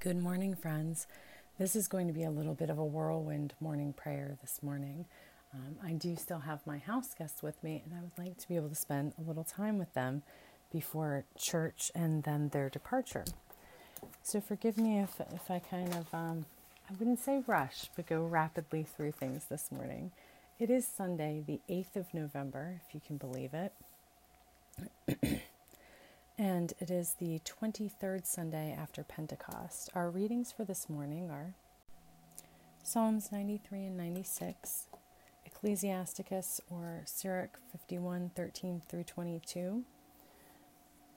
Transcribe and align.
Good 0.00 0.16
morning, 0.16 0.54
friends. 0.54 1.06
This 1.58 1.76
is 1.76 1.86
going 1.86 2.06
to 2.06 2.14
be 2.14 2.22
a 2.22 2.30
little 2.30 2.54
bit 2.54 2.70
of 2.70 2.78
a 2.78 2.84
whirlwind 2.84 3.52
morning 3.60 3.92
prayer 3.92 4.38
this 4.40 4.62
morning. 4.62 5.04
Um, 5.52 5.76
I 5.84 5.92
do 5.92 6.16
still 6.16 6.38
have 6.38 6.66
my 6.66 6.78
house 6.78 7.12
guests 7.12 7.42
with 7.42 7.62
me, 7.62 7.82
and 7.84 7.92
I 7.92 8.00
would 8.00 8.16
like 8.16 8.38
to 8.38 8.48
be 8.48 8.56
able 8.56 8.70
to 8.70 8.74
spend 8.74 9.12
a 9.18 9.28
little 9.28 9.44
time 9.44 9.76
with 9.76 9.92
them 9.92 10.22
before 10.72 11.26
church 11.36 11.92
and 11.94 12.22
then 12.22 12.48
their 12.48 12.70
departure. 12.70 13.26
So, 14.22 14.40
forgive 14.40 14.78
me 14.78 15.00
if, 15.00 15.20
if 15.34 15.50
I 15.50 15.58
kind 15.58 15.92
of, 15.92 16.06
um, 16.14 16.46
I 16.88 16.94
wouldn't 16.98 17.20
say 17.20 17.42
rush, 17.46 17.90
but 17.94 18.06
go 18.06 18.24
rapidly 18.24 18.84
through 18.84 19.12
things 19.12 19.44
this 19.50 19.70
morning. 19.70 20.12
It 20.58 20.70
is 20.70 20.86
Sunday, 20.86 21.44
the 21.46 21.60
8th 21.68 21.96
of 21.96 22.14
November, 22.14 22.80
if 22.86 22.94
you 22.94 23.02
can 23.06 23.18
believe 23.18 23.52
it. 23.52 25.42
And 26.40 26.72
it 26.80 26.90
is 26.90 27.16
the 27.20 27.38
23rd 27.40 28.24
Sunday 28.24 28.72
after 28.72 29.04
Pentecost. 29.04 29.90
Our 29.94 30.08
readings 30.08 30.50
for 30.50 30.64
this 30.64 30.88
morning 30.88 31.28
are 31.28 31.52
Psalms 32.82 33.30
93 33.30 33.84
and 33.84 33.98
96, 33.98 34.86
Ecclesiasticus 35.44 36.62
or 36.70 37.02
Sirach 37.04 37.58
51 37.72 38.30
13 38.34 38.80
through 38.88 39.04
22, 39.04 39.84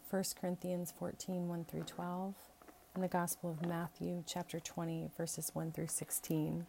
1 0.09 0.23
Corinthians 0.41 0.93
14 0.99 1.47
1 1.47 1.65
through 1.71 1.83
12, 1.83 2.33
and 2.93 3.01
the 3.01 3.07
Gospel 3.07 3.51
of 3.51 3.65
Matthew 3.65 4.25
chapter 4.27 4.59
20 4.59 5.09
verses 5.15 5.51
1 5.53 5.71
through 5.71 5.87
16. 5.87 6.65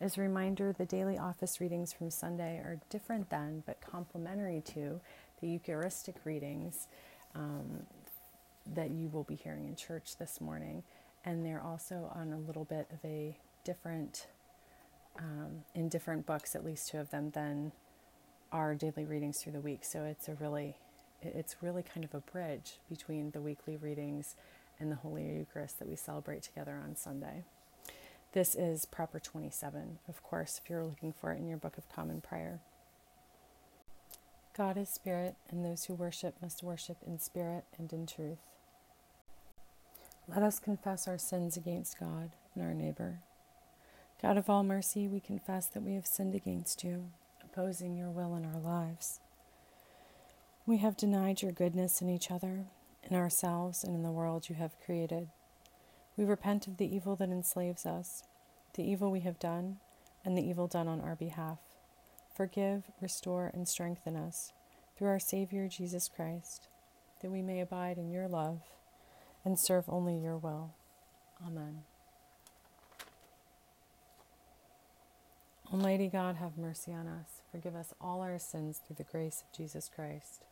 As 0.00 0.16
a 0.16 0.20
reminder, 0.20 0.72
the 0.72 0.86
daily 0.86 1.18
office 1.18 1.60
readings 1.60 1.92
from 1.92 2.10
Sunday 2.10 2.58
are 2.58 2.78
different 2.88 3.30
than 3.30 3.64
but 3.66 3.80
complementary 3.80 4.62
to 4.66 5.00
the 5.40 5.48
Eucharistic 5.48 6.14
readings 6.24 6.86
um, 7.36 7.86
that 8.74 8.90
you 8.90 9.08
will 9.08 9.24
be 9.24 9.36
hearing 9.36 9.66
in 9.66 9.76
church 9.76 10.16
this 10.18 10.40
morning. 10.40 10.82
And 11.24 11.44
they're 11.44 11.62
also 11.62 12.10
on 12.14 12.32
a 12.32 12.38
little 12.38 12.64
bit 12.64 12.88
of 12.92 12.98
a 13.04 13.36
different, 13.64 14.26
um, 15.18 15.64
in 15.74 15.88
different 15.88 16.26
books, 16.26 16.54
at 16.54 16.64
least 16.64 16.88
two 16.88 16.98
of 16.98 17.10
them, 17.10 17.30
than 17.30 17.72
our 18.52 18.74
daily 18.74 19.04
readings 19.04 19.36
through 19.42 19.52
the 19.52 19.60
week. 19.60 19.80
So 19.82 20.04
it's 20.04 20.28
a 20.28 20.34
really, 20.34 20.76
it's 21.22 21.56
really 21.62 21.82
kind 21.82 22.04
of 22.04 22.14
a 22.14 22.20
bridge 22.20 22.78
between 22.88 23.32
the 23.32 23.40
weekly 23.40 23.76
readings 23.76 24.36
and 24.78 24.90
the 24.90 24.96
Holy 24.96 25.24
Eucharist 25.24 25.78
that 25.78 25.88
we 25.88 25.96
celebrate 25.96 26.42
together 26.42 26.80
on 26.82 26.96
Sunday. 26.96 27.42
This 28.32 28.54
is 28.54 28.84
Proper 28.84 29.18
27, 29.18 29.98
of 30.08 30.22
course, 30.22 30.60
if 30.62 30.68
you're 30.68 30.84
looking 30.84 31.12
for 31.12 31.32
it 31.32 31.38
in 31.38 31.48
your 31.48 31.56
Book 31.56 31.78
of 31.78 31.88
Common 31.88 32.20
Prayer. 32.20 32.60
God 34.56 34.78
is 34.78 34.88
spirit, 34.88 35.34
and 35.50 35.62
those 35.62 35.84
who 35.84 35.94
worship 35.94 36.36
must 36.40 36.62
worship 36.62 36.96
in 37.06 37.18
spirit 37.18 37.64
and 37.76 37.92
in 37.92 38.06
truth. 38.06 38.38
Let 40.26 40.42
us 40.42 40.58
confess 40.58 41.06
our 41.06 41.18
sins 41.18 41.58
against 41.58 42.00
God 42.00 42.30
and 42.54 42.64
our 42.64 42.72
neighbor. 42.72 43.20
God 44.22 44.38
of 44.38 44.48
all 44.48 44.64
mercy, 44.64 45.08
we 45.08 45.20
confess 45.20 45.66
that 45.66 45.82
we 45.82 45.94
have 45.94 46.06
sinned 46.06 46.34
against 46.34 46.82
you, 46.82 47.10
opposing 47.44 47.96
your 47.96 48.08
will 48.08 48.34
in 48.34 48.46
our 48.46 48.58
lives. 48.58 49.20
We 50.64 50.78
have 50.78 50.96
denied 50.96 51.42
your 51.42 51.52
goodness 51.52 52.00
in 52.00 52.08
each 52.08 52.30
other, 52.30 52.64
in 53.02 53.14
ourselves, 53.14 53.84
and 53.84 53.94
in 53.94 54.02
the 54.02 54.10
world 54.10 54.48
you 54.48 54.54
have 54.54 54.80
created. 54.84 55.28
We 56.16 56.24
repent 56.24 56.66
of 56.66 56.78
the 56.78 56.92
evil 56.92 57.14
that 57.16 57.28
enslaves 57.28 57.84
us, 57.84 58.22
the 58.72 58.82
evil 58.82 59.10
we 59.10 59.20
have 59.20 59.38
done, 59.38 59.76
and 60.24 60.36
the 60.36 60.48
evil 60.48 60.66
done 60.66 60.88
on 60.88 61.02
our 61.02 61.14
behalf. 61.14 61.58
Forgive, 62.36 62.84
restore, 63.00 63.50
and 63.54 63.66
strengthen 63.66 64.14
us 64.14 64.52
through 64.96 65.08
our 65.08 65.18
Savior 65.18 65.68
Jesus 65.68 66.10
Christ, 66.14 66.68
that 67.22 67.30
we 67.30 67.40
may 67.40 67.60
abide 67.60 67.96
in 67.96 68.10
your 68.10 68.28
love 68.28 68.60
and 69.42 69.58
serve 69.58 69.84
only 69.88 70.18
your 70.18 70.36
will. 70.36 70.74
Amen. 71.46 71.84
Almighty 75.72 76.08
God, 76.08 76.36
have 76.36 76.58
mercy 76.58 76.92
on 76.92 77.08
us. 77.08 77.42
Forgive 77.50 77.74
us 77.74 77.94
all 78.00 78.20
our 78.20 78.38
sins 78.38 78.80
through 78.86 78.96
the 78.96 79.04
grace 79.04 79.42
of 79.42 79.56
Jesus 79.56 79.90
Christ. 79.92 80.44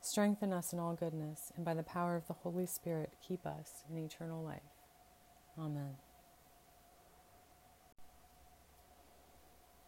Strengthen 0.00 0.52
us 0.52 0.72
in 0.72 0.78
all 0.78 0.94
goodness, 0.94 1.52
and 1.56 1.64
by 1.64 1.74
the 1.74 1.82
power 1.82 2.14
of 2.14 2.26
the 2.26 2.34
Holy 2.34 2.66
Spirit, 2.66 3.14
keep 3.26 3.44
us 3.44 3.82
in 3.90 3.98
eternal 3.98 4.42
life. 4.44 4.60
Amen. 5.58 5.96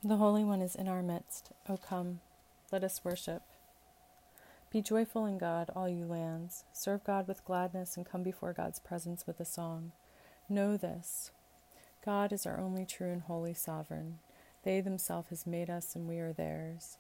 The 0.07 0.19
Holy 0.19 0.45
One 0.45 0.63
is 0.63 0.77
in 0.77 0.87
our 0.87 1.03
midst. 1.03 1.51
O 1.69 1.77
come, 1.77 2.21
let 2.71 2.85
us 2.85 3.01
worship. 3.03 3.43
Be 4.71 4.81
joyful 4.81 5.27
in 5.27 5.37
God, 5.37 5.69
all 5.75 5.89
you 5.89 6.05
lands. 6.05 6.63
Serve 6.73 7.03
God 7.03 7.27
with 7.27 7.45
gladness 7.45 7.97
and 7.97 8.07
come 8.07 8.23
before 8.23 8.53
God's 8.53 8.79
presence 8.79 9.27
with 9.27 9.41
a 9.41 9.45
song. 9.45 9.91
Know 10.49 10.77
this 10.77 11.33
God 12.05 12.33
is 12.33 12.47
our 12.47 12.61
only 12.61 12.87
true 12.87 13.11
and 13.11 13.23
holy 13.23 13.53
sovereign. 13.53 14.21
They 14.63 14.81
themselves 14.81 15.31
has 15.31 15.45
made 15.45 15.69
us 15.69 15.97
and 15.97 16.07
we 16.07 16.21
are 16.21 16.33
theirs. 16.33 16.99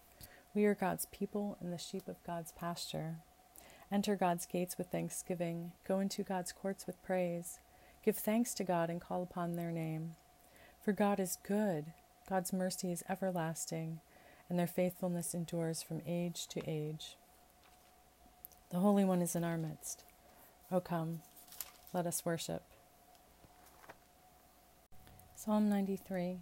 We 0.52 0.64
are 0.64 0.74
God's 0.74 1.06
people 1.06 1.56
and 1.60 1.72
the 1.72 1.78
sheep 1.78 2.08
of 2.08 2.24
God's 2.26 2.50
pasture. 2.50 3.18
Enter 3.92 4.16
God's 4.16 4.46
gates 4.46 4.76
with 4.76 4.88
thanksgiving. 4.88 5.70
Go 5.86 6.00
into 6.00 6.24
God's 6.24 6.50
courts 6.50 6.88
with 6.88 7.00
praise. 7.04 7.60
Give 8.04 8.16
thanks 8.16 8.52
to 8.54 8.64
God 8.64 8.90
and 8.90 9.00
call 9.00 9.22
upon 9.22 9.54
their 9.54 9.70
name. 9.70 10.16
For 10.84 10.90
God 10.90 11.20
is 11.20 11.38
good. 11.46 11.92
God's 12.28 12.52
mercy 12.52 12.90
is 12.90 13.04
everlasting, 13.08 14.00
and 14.48 14.58
their 14.58 14.66
faithfulness 14.66 15.34
endures 15.34 15.82
from 15.82 16.02
age 16.06 16.46
to 16.48 16.60
age. 16.68 17.16
The 18.70 18.78
Holy 18.78 19.04
One 19.04 19.22
is 19.22 19.36
in 19.36 19.44
our 19.44 19.56
midst. 19.56 20.04
O 20.72 20.80
come, 20.80 21.20
let 21.92 22.06
us 22.06 22.24
worship. 22.24 22.62
Psalm 25.36 25.68
93 25.68 26.38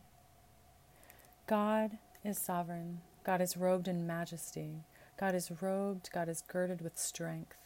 God 1.47 1.99
is 2.25 2.39
sovereign. 2.39 3.03
God 3.23 3.43
is 3.43 3.57
robed 3.57 3.87
in 3.87 4.07
majesty. 4.07 4.85
God 5.21 5.35
is 5.35 5.53
robed. 5.61 6.09
God 6.13 6.31
is 6.31 6.43
girded 6.43 6.81
with 6.81 6.99
strength. 6.99 7.59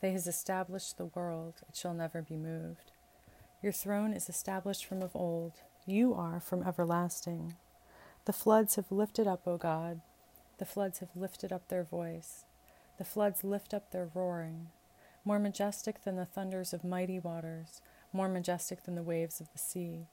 They 0.00 0.10
has 0.12 0.26
established 0.26 0.98
the 0.98 1.06
world. 1.06 1.54
It 1.68 1.76
shall 1.76 1.94
never 1.94 2.22
be 2.22 2.36
moved. 2.36 2.90
Your 3.62 3.72
throne 3.72 4.12
is 4.12 4.28
established 4.28 4.84
from 4.84 5.02
of 5.02 5.14
old. 5.14 5.52
You 5.90 6.14
are 6.14 6.38
from 6.38 6.62
everlasting. 6.62 7.56
The 8.24 8.32
floods 8.32 8.76
have 8.76 8.92
lifted 8.92 9.26
up, 9.26 9.48
O 9.48 9.56
God. 9.56 10.00
The 10.58 10.64
floods 10.64 11.00
have 11.00 11.08
lifted 11.16 11.52
up 11.52 11.66
their 11.66 11.82
voice. 11.82 12.44
The 12.98 13.04
floods 13.04 13.42
lift 13.42 13.74
up 13.74 13.90
their 13.90 14.08
roaring. 14.14 14.68
More 15.24 15.40
majestic 15.40 16.04
than 16.04 16.14
the 16.14 16.24
thunders 16.24 16.72
of 16.72 16.84
mighty 16.84 17.18
waters, 17.18 17.82
more 18.12 18.28
majestic 18.28 18.84
than 18.84 18.94
the 18.94 19.02
waves 19.02 19.40
of 19.40 19.50
the 19.50 19.58
sea. 19.58 20.06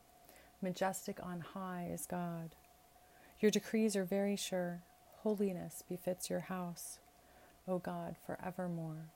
Majestic 0.63 1.19
on 1.23 1.41
high 1.53 1.87
is 1.93 2.07
God. 2.07 2.55
Your 3.39 3.51
decrees 3.51 3.95
are 3.95 4.03
very 4.03 4.35
sure. 4.35 4.81
Holiness 5.21 5.83
befits 5.87 6.27
your 6.27 6.39
house, 6.39 6.97
O 7.67 7.77
God, 7.77 8.15
forevermore. 8.25 9.11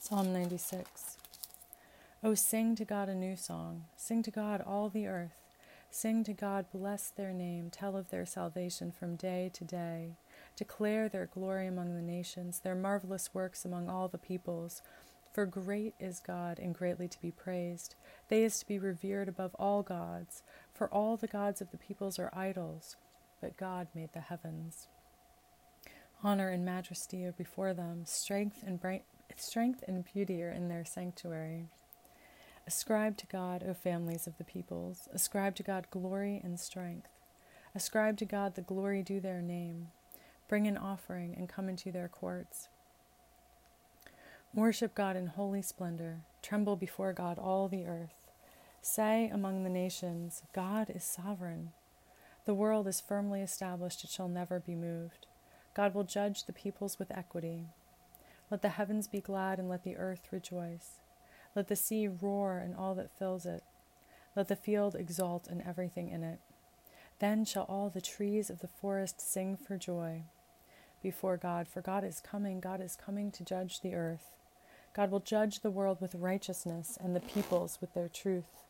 Psalm 0.00 0.32
96. 0.32 1.18
O 2.24 2.34
sing 2.34 2.76
to 2.76 2.84
God 2.84 3.08
a 3.08 3.16
new 3.16 3.34
song. 3.34 3.86
Sing 3.96 4.22
to 4.22 4.30
God 4.30 4.62
all 4.64 4.88
the 4.88 5.08
earth. 5.08 5.50
Sing 5.90 6.22
to 6.22 6.32
God, 6.32 6.66
bless 6.72 7.10
their 7.10 7.32
name, 7.32 7.68
tell 7.68 7.96
of 7.96 8.10
their 8.10 8.24
salvation 8.24 8.92
from 8.92 9.16
day 9.16 9.50
to 9.54 9.64
day. 9.64 10.12
Declare 10.56 11.08
their 11.08 11.26
glory 11.26 11.66
among 11.66 11.96
the 11.96 12.00
nations, 12.00 12.60
their 12.60 12.76
marvelous 12.76 13.34
works 13.34 13.64
among 13.64 13.88
all 13.88 14.06
the 14.06 14.18
peoples. 14.18 14.82
For 15.32 15.46
great 15.46 15.94
is 15.98 16.20
God 16.20 16.60
and 16.60 16.72
greatly 16.72 17.08
to 17.08 17.20
be 17.20 17.32
praised. 17.32 17.96
They 18.28 18.44
is 18.44 18.56
to 18.60 18.68
be 18.68 18.78
revered 18.78 19.28
above 19.28 19.56
all 19.56 19.82
gods. 19.82 20.44
For 20.72 20.88
all 20.94 21.16
the 21.16 21.26
gods 21.26 21.60
of 21.60 21.72
the 21.72 21.76
peoples 21.76 22.20
are 22.20 22.30
idols, 22.32 22.94
but 23.40 23.56
God 23.56 23.88
made 23.96 24.12
the 24.12 24.20
heavens. 24.20 24.86
Honor 26.22 26.50
and 26.50 26.64
majesty 26.64 27.24
are 27.24 27.32
before 27.32 27.74
them, 27.74 28.02
strength 28.04 28.62
and 28.64 28.80
bright, 28.80 29.02
strength 29.36 29.82
and 29.88 30.04
beauty 30.04 30.40
are 30.44 30.52
in 30.52 30.68
their 30.68 30.84
sanctuary. 30.84 31.66
Ascribe 32.66 33.16
to 33.16 33.26
God, 33.26 33.64
O 33.68 33.74
families 33.74 34.26
of 34.26 34.38
the 34.38 34.44
peoples. 34.44 35.08
Ascribe 35.12 35.56
to 35.56 35.62
God 35.62 35.86
glory 35.90 36.40
and 36.44 36.60
strength. 36.60 37.08
Ascribe 37.74 38.16
to 38.18 38.24
God 38.24 38.54
the 38.54 38.60
glory 38.62 39.02
due 39.02 39.20
their 39.20 39.42
name. 39.42 39.88
Bring 40.48 40.66
an 40.66 40.76
offering 40.76 41.34
and 41.36 41.48
come 41.48 41.68
into 41.68 41.90
their 41.90 42.08
courts. 42.08 42.68
Worship 44.54 44.94
God 44.94 45.16
in 45.16 45.28
holy 45.28 45.62
splendor. 45.62 46.20
Tremble 46.42 46.76
before 46.76 47.12
God, 47.12 47.38
all 47.38 47.68
the 47.68 47.86
earth. 47.86 48.28
Say 48.80 49.28
among 49.32 49.64
the 49.64 49.70
nations, 49.70 50.42
God 50.52 50.90
is 50.90 51.04
sovereign. 51.04 51.70
The 52.44 52.54
world 52.54 52.86
is 52.86 53.00
firmly 53.00 53.40
established, 53.40 54.04
it 54.04 54.10
shall 54.10 54.28
never 54.28 54.60
be 54.60 54.74
moved. 54.74 55.26
God 55.74 55.94
will 55.94 56.04
judge 56.04 56.44
the 56.44 56.52
peoples 56.52 56.98
with 56.98 57.16
equity. 57.16 57.66
Let 58.50 58.62
the 58.62 58.70
heavens 58.70 59.08
be 59.08 59.20
glad 59.20 59.58
and 59.58 59.68
let 59.68 59.84
the 59.84 59.96
earth 59.96 60.28
rejoice. 60.30 61.01
Let 61.54 61.68
the 61.68 61.76
sea 61.76 62.08
roar 62.08 62.58
and 62.58 62.74
all 62.74 62.94
that 62.94 63.16
fills 63.18 63.46
it. 63.46 63.62
Let 64.34 64.48
the 64.48 64.56
field 64.56 64.94
exult 64.94 65.46
and 65.48 65.62
everything 65.62 66.08
in 66.08 66.22
it. 66.22 66.40
Then 67.18 67.44
shall 67.44 67.64
all 67.64 67.90
the 67.90 68.00
trees 68.00 68.50
of 68.50 68.60
the 68.60 68.68
forest 68.68 69.20
sing 69.20 69.56
for 69.56 69.76
joy 69.76 70.24
before 71.02 71.36
God, 71.36 71.68
for 71.68 71.82
God 71.82 72.04
is 72.04 72.20
coming, 72.20 72.60
God 72.60 72.80
is 72.80 72.96
coming 72.96 73.30
to 73.32 73.44
judge 73.44 73.80
the 73.80 73.94
earth. 73.94 74.30
God 74.94 75.10
will 75.10 75.20
judge 75.20 75.60
the 75.60 75.70
world 75.70 76.00
with 76.00 76.14
righteousness 76.14 76.96
and 77.02 77.14
the 77.14 77.20
peoples 77.20 77.78
with 77.80 77.92
their 77.94 78.08
truth. 78.08 78.62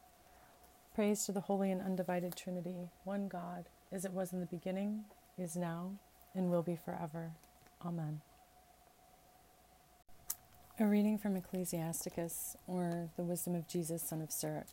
Praise 0.94 1.25
to 1.26 1.32
the 1.32 1.43
holy 1.43 1.70
and 1.70 1.82
undivided 1.82 2.37
Trinity, 2.37 2.90
one 3.05 3.28
God, 3.28 3.67
as 3.90 4.05
it 4.05 4.12
was 4.12 4.32
in 4.32 4.40
the 4.40 4.46
beginning, 4.46 5.05
is 5.38 5.56
now, 5.56 5.93
and 6.35 6.50
will 6.50 6.62
be 6.62 6.76
forever. 6.76 7.32
Amen. 7.85 8.20
A 10.82 10.84
reading 10.84 11.17
from 11.17 11.37
Ecclesiasticus, 11.37 12.56
or 12.67 13.08
The 13.14 13.23
Wisdom 13.23 13.55
of 13.55 13.69
Jesus, 13.69 14.02
son 14.02 14.20
of 14.20 14.32
Sirach, 14.32 14.67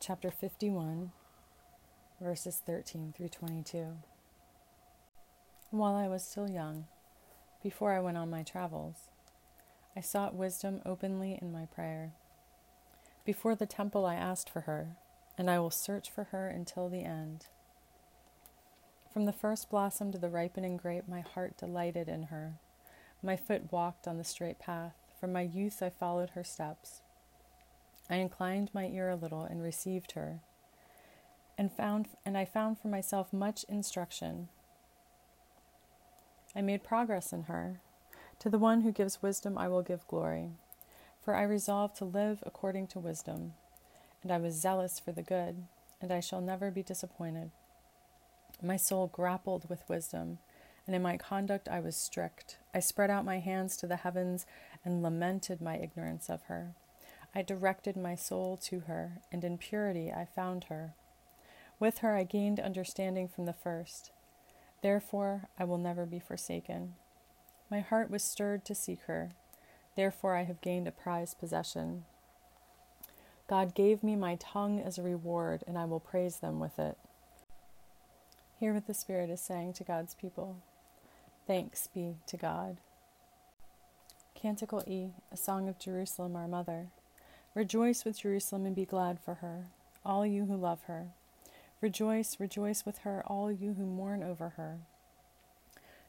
chapter 0.00 0.30
51, 0.30 1.12
verses 2.22 2.62
13 2.64 3.12
through 3.14 3.28
22. 3.28 3.98
While 5.70 5.94
I 5.94 6.08
was 6.08 6.26
still 6.26 6.48
young, 6.48 6.86
before 7.62 7.92
I 7.92 8.00
went 8.00 8.16
on 8.16 8.30
my 8.30 8.44
travels, 8.44 9.10
I 9.94 10.00
sought 10.00 10.34
wisdom 10.34 10.80
openly 10.86 11.38
in 11.42 11.52
my 11.52 11.66
prayer. 11.66 12.12
Before 13.26 13.54
the 13.54 13.66
temple, 13.66 14.06
I 14.06 14.14
asked 14.14 14.48
for 14.48 14.62
her 14.62 14.96
and 15.36 15.50
I 15.50 15.58
will 15.58 15.70
search 15.70 16.10
for 16.10 16.24
her 16.24 16.48
until 16.48 16.88
the 16.88 17.04
end. 17.04 17.44
From 19.12 19.26
the 19.26 19.34
first 19.34 19.68
blossom 19.68 20.12
to 20.12 20.18
the 20.18 20.30
ripening 20.30 20.78
grape, 20.78 21.06
my 21.06 21.20
heart 21.20 21.58
delighted 21.58 22.08
in 22.08 22.22
her. 22.24 22.54
My 23.22 23.36
foot 23.36 23.70
walked 23.70 24.08
on 24.08 24.16
the 24.16 24.24
straight 24.24 24.58
path. 24.58 24.94
From 25.18 25.32
my 25.32 25.42
youth, 25.42 25.82
I 25.82 25.90
followed 25.90 26.30
her 26.30 26.44
steps. 26.44 27.00
I 28.08 28.16
inclined 28.16 28.70
my 28.72 28.86
ear 28.86 29.10
a 29.10 29.16
little 29.16 29.42
and 29.42 29.62
received 29.62 30.12
her, 30.12 30.40
and 31.58 31.72
found 31.72 32.08
and 32.24 32.36
I 32.36 32.44
found 32.44 32.78
for 32.78 32.88
myself 32.88 33.32
much 33.32 33.64
instruction. 33.68 34.48
I 36.54 36.62
made 36.62 36.84
progress 36.84 37.32
in 37.32 37.44
her. 37.44 37.80
To 38.40 38.50
the 38.50 38.58
one 38.58 38.82
who 38.82 38.92
gives 38.92 39.22
wisdom, 39.22 39.56
I 39.56 39.68
will 39.68 39.82
give 39.82 40.06
glory, 40.06 40.50
for 41.20 41.34
I 41.34 41.42
resolved 41.42 41.96
to 41.96 42.04
live 42.04 42.42
according 42.46 42.88
to 42.88 42.98
wisdom 42.98 43.54
and 44.26 44.32
I 44.32 44.38
was 44.38 44.60
zealous 44.60 44.98
for 44.98 45.12
the 45.12 45.22
good, 45.22 45.66
and 46.00 46.10
I 46.10 46.18
shall 46.18 46.40
never 46.40 46.72
be 46.72 46.82
disappointed. 46.82 47.52
My 48.60 48.76
soul 48.76 49.06
grappled 49.06 49.68
with 49.68 49.88
wisdom, 49.88 50.38
and 50.86 50.94
in 50.94 51.02
my 51.02 51.16
conduct 51.16 51.68
I 51.68 51.80
was 51.80 51.96
strict. 51.96 52.58
I 52.74 52.80
spread 52.80 53.10
out 53.10 53.24
my 53.24 53.38
hands 53.38 53.76
to 53.78 53.86
the 53.86 53.96
heavens 53.96 54.46
and 54.84 55.02
lamented 55.02 55.60
my 55.60 55.76
ignorance 55.76 56.28
of 56.28 56.42
her. 56.42 56.74
I 57.34 57.42
directed 57.42 57.96
my 57.96 58.14
soul 58.14 58.56
to 58.64 58.80
her, 58.80 59.18
and 59.30 59.44
in 59.44 59.58
purity 59.58 60.12
I 60.12 60.24
found 60.24 60.64
her. 60.64 60.94
With 61.78 61.98
her 61.98 62.14
I 62.14 62.24
gained 62.24 62.60
understanding 62.60 63.28
from 63.28 63.46
the 63.46 63.52
first. 63.52 64.10
Therefore 64.82 65.48
I 65.58 65.64
will 65.64 65.78
never 65.78 66.06
be 66.06 66.20
forsaken. 66.20 66.94
My 67.70 67.80
heart 67.80 68.10
was 68.10 68.22
stirred 68.22 68.64
to 68.66 68.74
seek 68.74 69.00
her. 69.02 69.32
Therefore 69.96 70.36
I 70.36 70.44
have 70.44 70.60
gained 70.60 70.86
a 70.86 70.92
prized 70.92 71.38
possession. 71.38 72.04
God 73.48 73.74
gave 73.74 74.02
me 74.02 74.16
my 74.16 74.36
tongue 74.36 74.80
as 74.80 74.98
a 74.98 75.02
reward, 75.02 75.62
and 75.66 75.78
I 75.78 75.84
will 75.84 76.00
praise 76.00 76.38
them 76.38 76.58
with 76.58 76.78
it. 76.78 76.96
Hear 78.58 78.72
what 78.72 78.86
the 78.86 78.94
Spirit 78.94 79.30
is 79.30 79.40
saying 79.40 79.74
to 79.74 79.84
God's 79.84 80.14
people. 80.14 80.62
Thanks 81.46 81.86
be 81.86 82.16
to 82.26 82.36
God. 82.36 82.78
Canticle 84.34 84.82
E, 84.84 85.10
a 85.30 85.36
song 85.36 85.68
of 85.68 85.78
Jerusalem, 85.78 86.34
our 86.34 86.48
mother. 86.48 86.88
Rejoice 87.54 88.04
with 88.04 88.18
Jerusalem 88.18 88.66
and 88.66 88.74
be 88.74 88.84
glad 88.84 89.20
for 89.20 89.34
her, 89.34 89.66
all 90.04 90.26
you 90.26 90.46
who 90.46 90.56
love 90.56 90.82
her. 90.88 91.10
Rejoice, 91.80 92.40
rejoice 92.40 92.84
with 92.84 92.98
her, 92.98 93.22
all 93.26 93.52
you 93.52 93.74
who 93.74 93.86
mourn 93.86 94.24
over 94.24 94.50
her, 94.56 94.78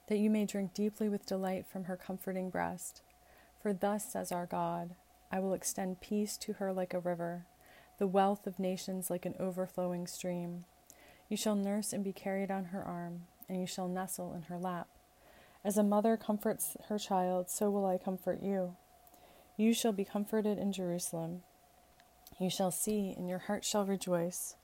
that 0.08 0.18
you 0.18 0.32
may 0.32 0.44
drink 0.44 0.74
deeply 0.74 1.08
with 1.08 1.28
delight 1.28 1.68
from 1.72 1.84
her 1.84 1.96
comforting 1.96 2.50
breast. 2.50 3.04
For 3.62 3.74
thus 3.74 4.12
says 4.12 4.32
our 4.32 4.48
God, 4.48 4.96
I 5.32 5.40
will 5.40 5.54
extend 5.54 6.02
peace 6.02 6.36
to 6.38 6.54
her 6.54 6.74
like 6.74 6.96
a 6.96 7.00
river, 7.00 7.46
the 8.00 8.08
wealth 8.08 8.48
of 8.48 8.58
nations 8.58 9.12
like 9.12 9.26
an 9.28 9.36
overflowing 9.40 10.08
stream. 10.08 10.66
You 11.30 11.38
shall 11.38 11.56
nurse 11.56 11.94
and 11.94 12.04
be 12.04 12.12
carried 12.12 12.50
on 12.50 12.66
her 12.66 12.84
arm, 12.84 13.28
and 13.48 13.60
you 13.60 13.68
shall 13.68 13.88
nestle 13.88 14.34
in 14.34 14.44
her 14.44 14.58
lap. 14.58 14.88
As 15.68 15.78
a 15.78 15.84
mother 15.84 16.16
comforts 16.16 16.78
her 16.88 16.98
child, 16.98 17.50
so 17.50 17.70
will 17.70 17.86
I 17.86 17.98
comfort 17.98 18.42
you. 18.42 18.78
You 19.58 19.74
shall 19.74 19.92
be 19.92 20.06
comforted 20.06 20.58
in 20.58 20.72
Jerusalem. 20.72 21.42
You 22.40 22.50
shall 22.50 22.72
see, 22.72 23.14
and 23.18 23.28
your 23.28 23.40
heart 23.40 23.66
shall 23.66 23.86
rejoice. 23.86 24.56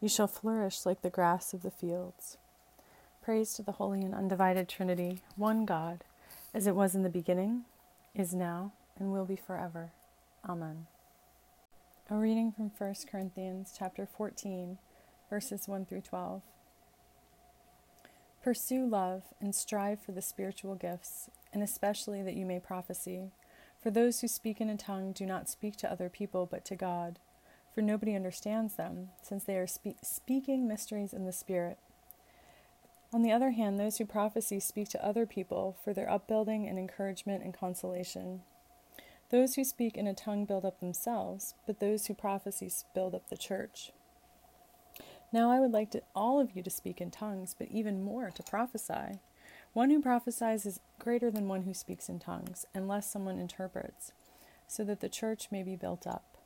You 0.00 0.08
shall 0.08 0.28
flourish 0.28 0.86
like 0.86 1.02
the 1.02 1.10
grass 1.10 1.54
of 1.54 1.62
the 1.62 1.72
fields. 1.72 2.38
Praise 3.20 3.52
to 3.54 3.64
the 3.64 3.72
Holy 3.72 4.02
and 4.02 4.14
Undivided 4.14 4.68
Trinity, 4.68 5.22
one 5.34 5.64
God, 5.64 6.04
as 6.54 6.68
it 6.68 6.76
was 6.76 6.94
in 6.94 7.02
the 7.02 7.08
beginning, 7.08 7.64
is 8.14 8.32
now, 8.32 8.74
and 8.96 9.10
will 9.10 9.26
be 9.26 9.34
forever. 9.34 9.90
Amen. 10.48 10.86
A 12.08 12.14
reading 12.14 12.52
from 12.52 12.70
1 12.78 12.94
Corinthians 13.10 13.74
chapter 13.76 14.06
14, 14.06 14.78
verses 15.28 15.66
1 15.66 15.86
through 15.86 16.02
12. 16.02 16.42
Pursue 18.44 18.86
love 18.86 19.22
and 19.40 19.54
strive 19.54 20.02
for 20.02 20.12
the 20.12 20.20
spiritual 20.20 20.74
gifts, 20.74 21.30
and 21.54 21.62
especially 21.62 22.22
that 22.22 22.36
you 22.36 22.44
may 22.44 22.60
prophesy. 22.60 23.30
For 23.82 23.90
those 23.90 24.20
who 24.20 24.28
speak 24.28 24.60
in 24.60 24.68
a 24.68 24.76
tongue 24.76 25.12
do 25.12 25.24
not 25.24 25.48
speak 25.48 25.76
to 25.78 25.90
other 25.90 26.10
people 26.10 26.44
but 26.44 26.62
to 26.66 26.76
God, 26.76 27.18
for 27.74 27.80
nobody 27.80 28.14
understands 28.14 28.74
them, 28.74 29.08
since 29.22 29.44
they 29.44 29.56
are 29.56 29.66
spe- 29.66 29.96
speaking 30.02 30.68
mysteries 30.68 31.14
in 31.14 31.24
the 31.24 31.32
Spirit. 31.32 31.78
On 33.14 33.22
the 33.22 33.32
other 33.32 33.52
hand, 33.52 33.80
those 33.80 33.96
who 33.96 34.04
prophesy 34.04 34.60
speak 34.60 34.90
to 34.90 35.02
other 35.02 35.24
people 35.24 35.78
for 35.82 35.94
their 35.94 36.10
upbuilding 36.10 36.68
and 36.68 36.78
encouragement 36.78 37.42
and 37.42 37.54
consolation. 37.54 38.42
Those 39.30 39.54
who 39.54 39.64
speak 39.64 39.96
in 39.96 40.06
a 40.06 40.12
tongue 40.12 40.44
build 40.44 40.66
up 40.66 40.80
themselves, 40.80 41.54
but 41.66 41.80
those 41.80 42.08
who 42.08 42.14
prophesy 42.14 42.70
build 42.94 43.14
up 43.14 43.30
the 43.30 43.38
church. 43.38 43.90
Now 45.34 45.50
I 45.50 45.58
would 45.58 45.72
like 45.72 45.90
to, 45.90 46.02
all 46.14 46.38
of 46.38 46.54
you 46.54 46.62
to 46.62 46.70
speak 46.70 47.00
in 47.00 47.10
tongues, 47.10 47.56
but 47.58 47.66
even 47.72 48.04
more 48.04 48.30
to 48.30 48.42
prophesy. 48.44 49.18
One 49.72 49.90
who 49.90 50.00
prophesies 50.00 50.64
is 50.64 50.78
greater 51.00 51.28
than 51.28 51.48
one 51.48 51.62
who 51.62 51.74
speaks 51.74 52.08
in 52.08 52.20
tongues, 52.20 52.66
unless 52.72 53.10
someone 53.10 53.40
interprets, 53.40 54.12
so 54.68 54.84
that 54.84 55.00
the 55.00 55.08
church 55.08 55.48
may 55.50 55.64
be 55.64 55.74
built 55.74 56.06
up. 56.06 56.38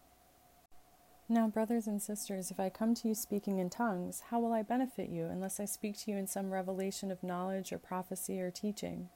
Now, 1.29 1.49
brothers 1.49 1.87
and 1.87 2.00
sisters, 2.00 2.50
if 2.50 2.58
I 2.58 2.70
come 2.70 2.94
to 2.94 3.08
you 3.08 3.14
speaking 3.14 3.58
in 3.58 3.69
tongues, 3.69 4.23
how 4.31 4.40
will 4.40 4.55
I 4.55 4.62
benefit 4.62 5.11
you 5.11 5.26
unless 5.26 5.61
I 5.61 5.67
speak 5.67 5.99
to 5.99 6.11
you 6.11 6.17
in 6.17 6.26
some 6.26 6.50
revelation 6.50 7.11
of 7.11 7.23
knowledge 7.23 7.75
or 7.75 7.79
prophecy 7.79 8.40
or 8.40 8.50
teaching? 8.50 9.11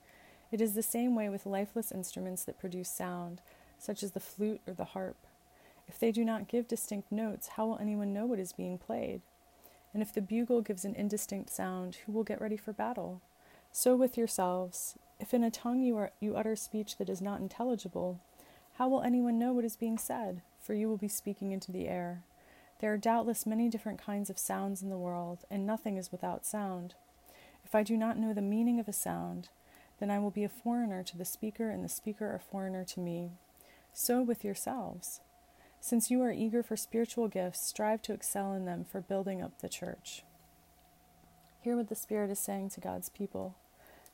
It 0.50 0.60
is 0.60 0.74
the 0.74 0.82
same 0.82 1.14
way 1.14 1.30
with 1.30 1.46
lifeless 1.46 1.90
instruments 1.90 2.44
that 2.44 2.60
produce 2.60 2.90
sound, 2.90 3.40
such 3.78 4.02
as 4.02 4.10
the 4.10 4.20
flute 4.20 4.60
or 4.66 4.74
the 4.74 4.84
harp. 4.84 5.16
If 5.88 5.98
they 5.98 6.12
do 6.12 6.26
not 6.26 6.46
give 6.46 6.68
distinct 6.68 7.10
notes, 7.10 7.48
how 7.56 7.68
will 7.68 7.78
anyone 7.78 8.12
know 8.12 8.26
what 8.26 8.38
is 8.38 8.52
being 8.52 8.76
played? 8.76 9.22
And 9.92 10.02
if 10.02 10.12
the 10.12 10.22
bugle 10.22 10.62
gives 10.62 10.84
an 10.84 10.94
indistinct 10.94 11.50
sound, 11.50 11.98
who 12.06 12.12
will 12.12 12.24
get 12.24 12.40
ready 12.40 12.56
for 12.56 12.72
battle? 12.72 13.20
So 13.70 13.96
with 13.96 14.16
yourselves, 14.16 14.98
if 15.20 15.32
in 15.32 15.44
a 15.44 15.50
tongue 15.50 15.82
you, 15.82 15.96
are, 15.96 16.12
you 16.20 16.36
utter 16.36 16.56
speech 16.56 16.96
that 16.98 17.08
is 17.08 17.20
not 17.20 17.40
intelligible, 17.40 18.20
how 18.74 18.88
will 18.88 19.02
anyone 19.02 19.38
know 19.38 19.52
what 19.52 19.64
is 19.64 19.76
being 19.76 19.98
said? 19.98 20.42
For 20.60 20.74
you 20.74 20.88
will 20.88 20.96
be 20.96 21.08
speaking 21.08 21.52
into 21.52 21.72
the 21.72 21.88
air. 21.88 22.22
There 22.80 22.92
are 22.92 22.98
doubtless 22.98 23.46
many 23.46 23.68
different 23.68 24.00
kinds 24.00 24.30
of 24.30 24.38
sounds 24.38 24.82
in 24.82 24.90
the 24.90 24.98
world, 24.98 25.44
and 25.50 25.66
nothing 25.66 25.96
is 25.96 26.10
without 26.10 26.44
sound. 26.44 26.94
If 27.64 27.74
I 27.74 27.82
do 27.82 27.96
not 27.96 28.18
know 28.18 28.34
the 28.34 28.42
meaning 28.42 28.80
of 28.80 28.88
a 28.88 28.92
sound, 28.92 29.50
then 30.00 30.10
I 30.10 30.18
will 30.18 30.30
be 30.30 30.42
a 30.42 30.48
foreigner 30.48 31.02
to 31.04 31.16
the 31.16 31.24
speaker, 31.24 31.70
and 31.70 31.84
the 31.84 31.88
speaker 31.88 32.34
a 32.34 32.40
foreigner 32.40 32.84
to 32.84 33.00
me. 33.00 33.30
So 33.92 34.22
with 34.22 34.44
yourselves. 34.44 35.20
Since 35.84 36.12
you 36.12 36.22
are 36.22 36.30
eager 36.30 36.62
for 36.62 36.76
spiritual 36.76 37.26
gifts, 37.26 37.66
strive 37.66 38.02
to 38.02 38.12
excel 38.12 38.52
in 38.52 38.66
them 38.66 38.84
for 38.84 39.00
building 39.00 39.42
up 39.42 39.58
the 39.58 39.68
church. 39.68 40.22
Hear 41.60 41.76
what 41.76 41.88
the 41.88 41.96
Spirit 41.96 42.30
is 42.30 42.38
saying 42.38 42.70
to 42.70 42.80
God's 42.80 43.08
people. 43.08 43.56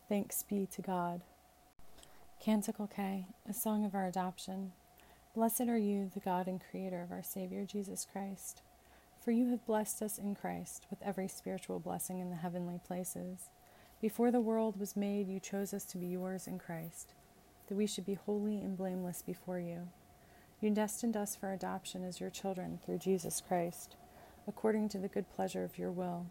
Thanks 0.09 0.43
be 0.43 0.65
to 0.65 0.81
God. 0.81 1.21
Canticle 2.43 2.87
K, 2.87 3.27
a 3.47 3.53
song 3.53 3.85
of 3.85 3.95
our 3.95 4.07
adoption. 4.07 4.73
Blessed 5.35 5.69
are 5.69 5.77
you, 5.77 6.11
the 6.15 6.21
God 6.21 6.47
and 6.47 6.59
Creator 6.71 7.03
of 7.03 7.13
our 7.13 7.23
Savior 7.23 7.67
Jesus 7.67 8.07
Christ. 8.11 8.63
For 9.23 9.31
you 9.31 9.51
have 9.51 9.67
blessed 9.67 10.01
us 10.01 10.17
in 10.17 10.35
Christ 10.35 10.87
with 10.89 11.03
every 11.03 11.29
spiritual 11.29 11.81
blessing 11.81 12.19
in 12.19 12.31
the 12.31 12.37
heavenly 12.37 12.81
places. 12.87 13.51
Before 14.01 14.31
the 14.31 14.41
world 14.41 14.81
was 14.81 14.97
made, 14.97 15.29
you 15.29 15.39
chose 15.39 15.75
us 15.75 15.85
to 15.85 15.99
be 15.99 16.07
yours 16.07 16.47
in 16.47 16.59
Christ, 16.59 17.13
that 17.69 17.77
we 17.77 17.87
should 17.87 18.07
be 18.07 18.15
holy 18.15 18.57
and 18.57 18.75
blameless 18.75 19.21
before 19.21 19.59
you. 19.59 19.89
You 20.61 20.71
destined 20.71 21.17
us 21.17 21.37
for 21.37 21.53
adoption 21.53 22.03
as 22.03 22.19
your 22.19 22.31
children 22.31 22.81
through 22.85 22.99
Jesus 22.99 23.41
Christ, 23.41 23.95
according 24.49 24.89
to 24.89 24.99
the 24.99 25.07
good 25.07 25.31
pleasure 25.31 25.63
of 25.63 25.79
your 25.79 25.93
will, 25.93 26.27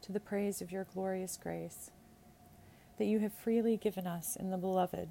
to 0.00 0.12
the 0.12 0.20
praise 0.20 0.62
of 0.62 0.72
your 0.72 0.84
glorious 0.84 1.36
grace, 1.36 1.90
that 2.96 3.04
you 3.04 3.18
have 3.18 3.34
freely 3.34 3.76
given 3.76 4.06
us 4.06 4.34
in 4.34 4.48
the 4.48 4.56
Beloved. 4.56 5.10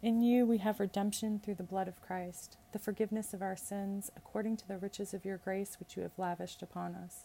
In 0.00 0.22
you 0.22 0.46
we 0.46 0.58
have 0.58 0.78
redemption 0.78 1.40
through 1.40 1.56
the 1.56 1.64
blood 1.64 1.88
of 1.88 2.00
Christ, 2.00 2.56
the 2.70 2.78
forgiveness 2.78 3.34
of 3.34 3.42
our 3.42 3.56
sins, 3.56 4.12
according 4.16 4.58
to 4.58 4.68
the 4.68 4.78
riches 4.78 5.12
of 5.12 5.24
your 5.24 5.38
grace 5.38 5.80
which 5.80 5.96
you 5.96 6.04
have 6.04 6.18
lavished 6.18 6.62
upon 6.62 6.94
us. 6.94 7.24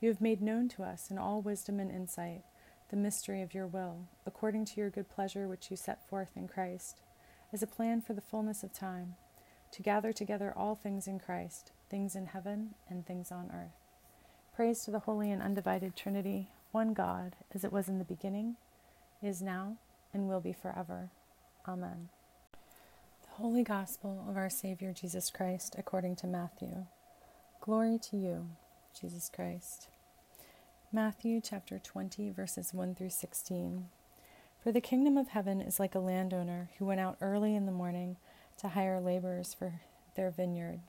You 0.00 0.08
have 0.08 0.20
made 0.20 0.40
known 0.40 0.68
to 0.68 0.84
us 0.84 1.10
in 1.10 1.18
all 1.18 1.42
wisdom 1.42 1.80
and 1.80 1.90
insight 1.90 2.42
the 2.90 2.96
mystery 2.96 3.42
of 3.42 3.54
your 3.54 3.66
will, 3.66 4.06
according 4.24 4.66
to 4.66 4.80
your 4.80 4.88
good 4.88 5.08
pleasure 5.08 5.48
which 5.48 5.68
you 5.68 5.76
set 5.76 6.08
forth 6.08 6.36
in 6.36 6.46
Christ, 6.46 7.02
as 7.52 7.60
a 7.60 7.66
plan 7.66 8.00
for 8.00 8.12
the 8.14 8.20
fullness 8.20 8.62
of 8.62 8.72
time, 8.72 9.16
to 9.72 9.82
gather 9.82 10.12
together 10.12 10.52
all 10.56 10.74
things 10.74 11.06
in 11.06 11.18
Christ, 11.18 11.72
things 11.90 12.14
in 12.14 12.26
heaven 12.26 12.74
and 12.88 13.06
things 13.06 13.30
on 13.30 13.50
earth. 13.52 13.76
Praise 14.54 14.84
to 14.84 14.90
the 14.90 15.00
holy 15.00 15.30
and 15.30 15.42
undivided 15.42 15.94
Trinity, 15.94 16.48
one 16.72 16.92
God, 16.92 17.36
as 17.54 17.64
it 17.64 17.72
was 17.72 17.88
in 17.88 17.98
the 17.98 18.04
beginning, 18.04 18.56
is 19.22 19.40
now, 19.40 19.76
and 20.12 20.28
will 20.28 20.40
be 20.40 20.52
forever. 20.52 21.10
Amen. 21.66 22.08
The 23.22 23.42
Holy 23.42 23.62
Gospel 23.62 24.24
of 24.28 24.36
our 24.36 24.50
Savior 24.50 24.92
Jesus 24.92 25.30
Christ, 25.30 25.76
according 25.78 26.16
to 26.16 26.26
Matthew. 26.26 26.86
Glory 27.60 27.98
to 28.10 28.16
you, 28.16 28.48
Jesus 28.98 29.30
Christ. 29.32 29.88
Matthew 30.90 31.40
chapter 31.42 31.78
20, 31.78 32.30
verses 32.30 32.72
1 32.72 32.94
through 32.94 33.10
16. 33.10 33.88
For 34.62 34.72
the 34.72 34.80
kingdom 34.80 35.16
of 35.16 35.28
heaven 35.28 35.60
is 35.60 35.78
like 35.78 35.94
a 35.94 36.00
landowner 36.00 36.70
who 36.78 36.86
went 36.86 37.00
out 37.00 37.18
early 37.20 37.54
in 37.54 37.66
the 37.66 37.72
morning 37.72 38.16
to 38.58 38.68
hire 38.68 39.00
laborers 39.00 39.54
for 39.54 39.80
their 40.14 40.30
vineyard. 40.30 40.80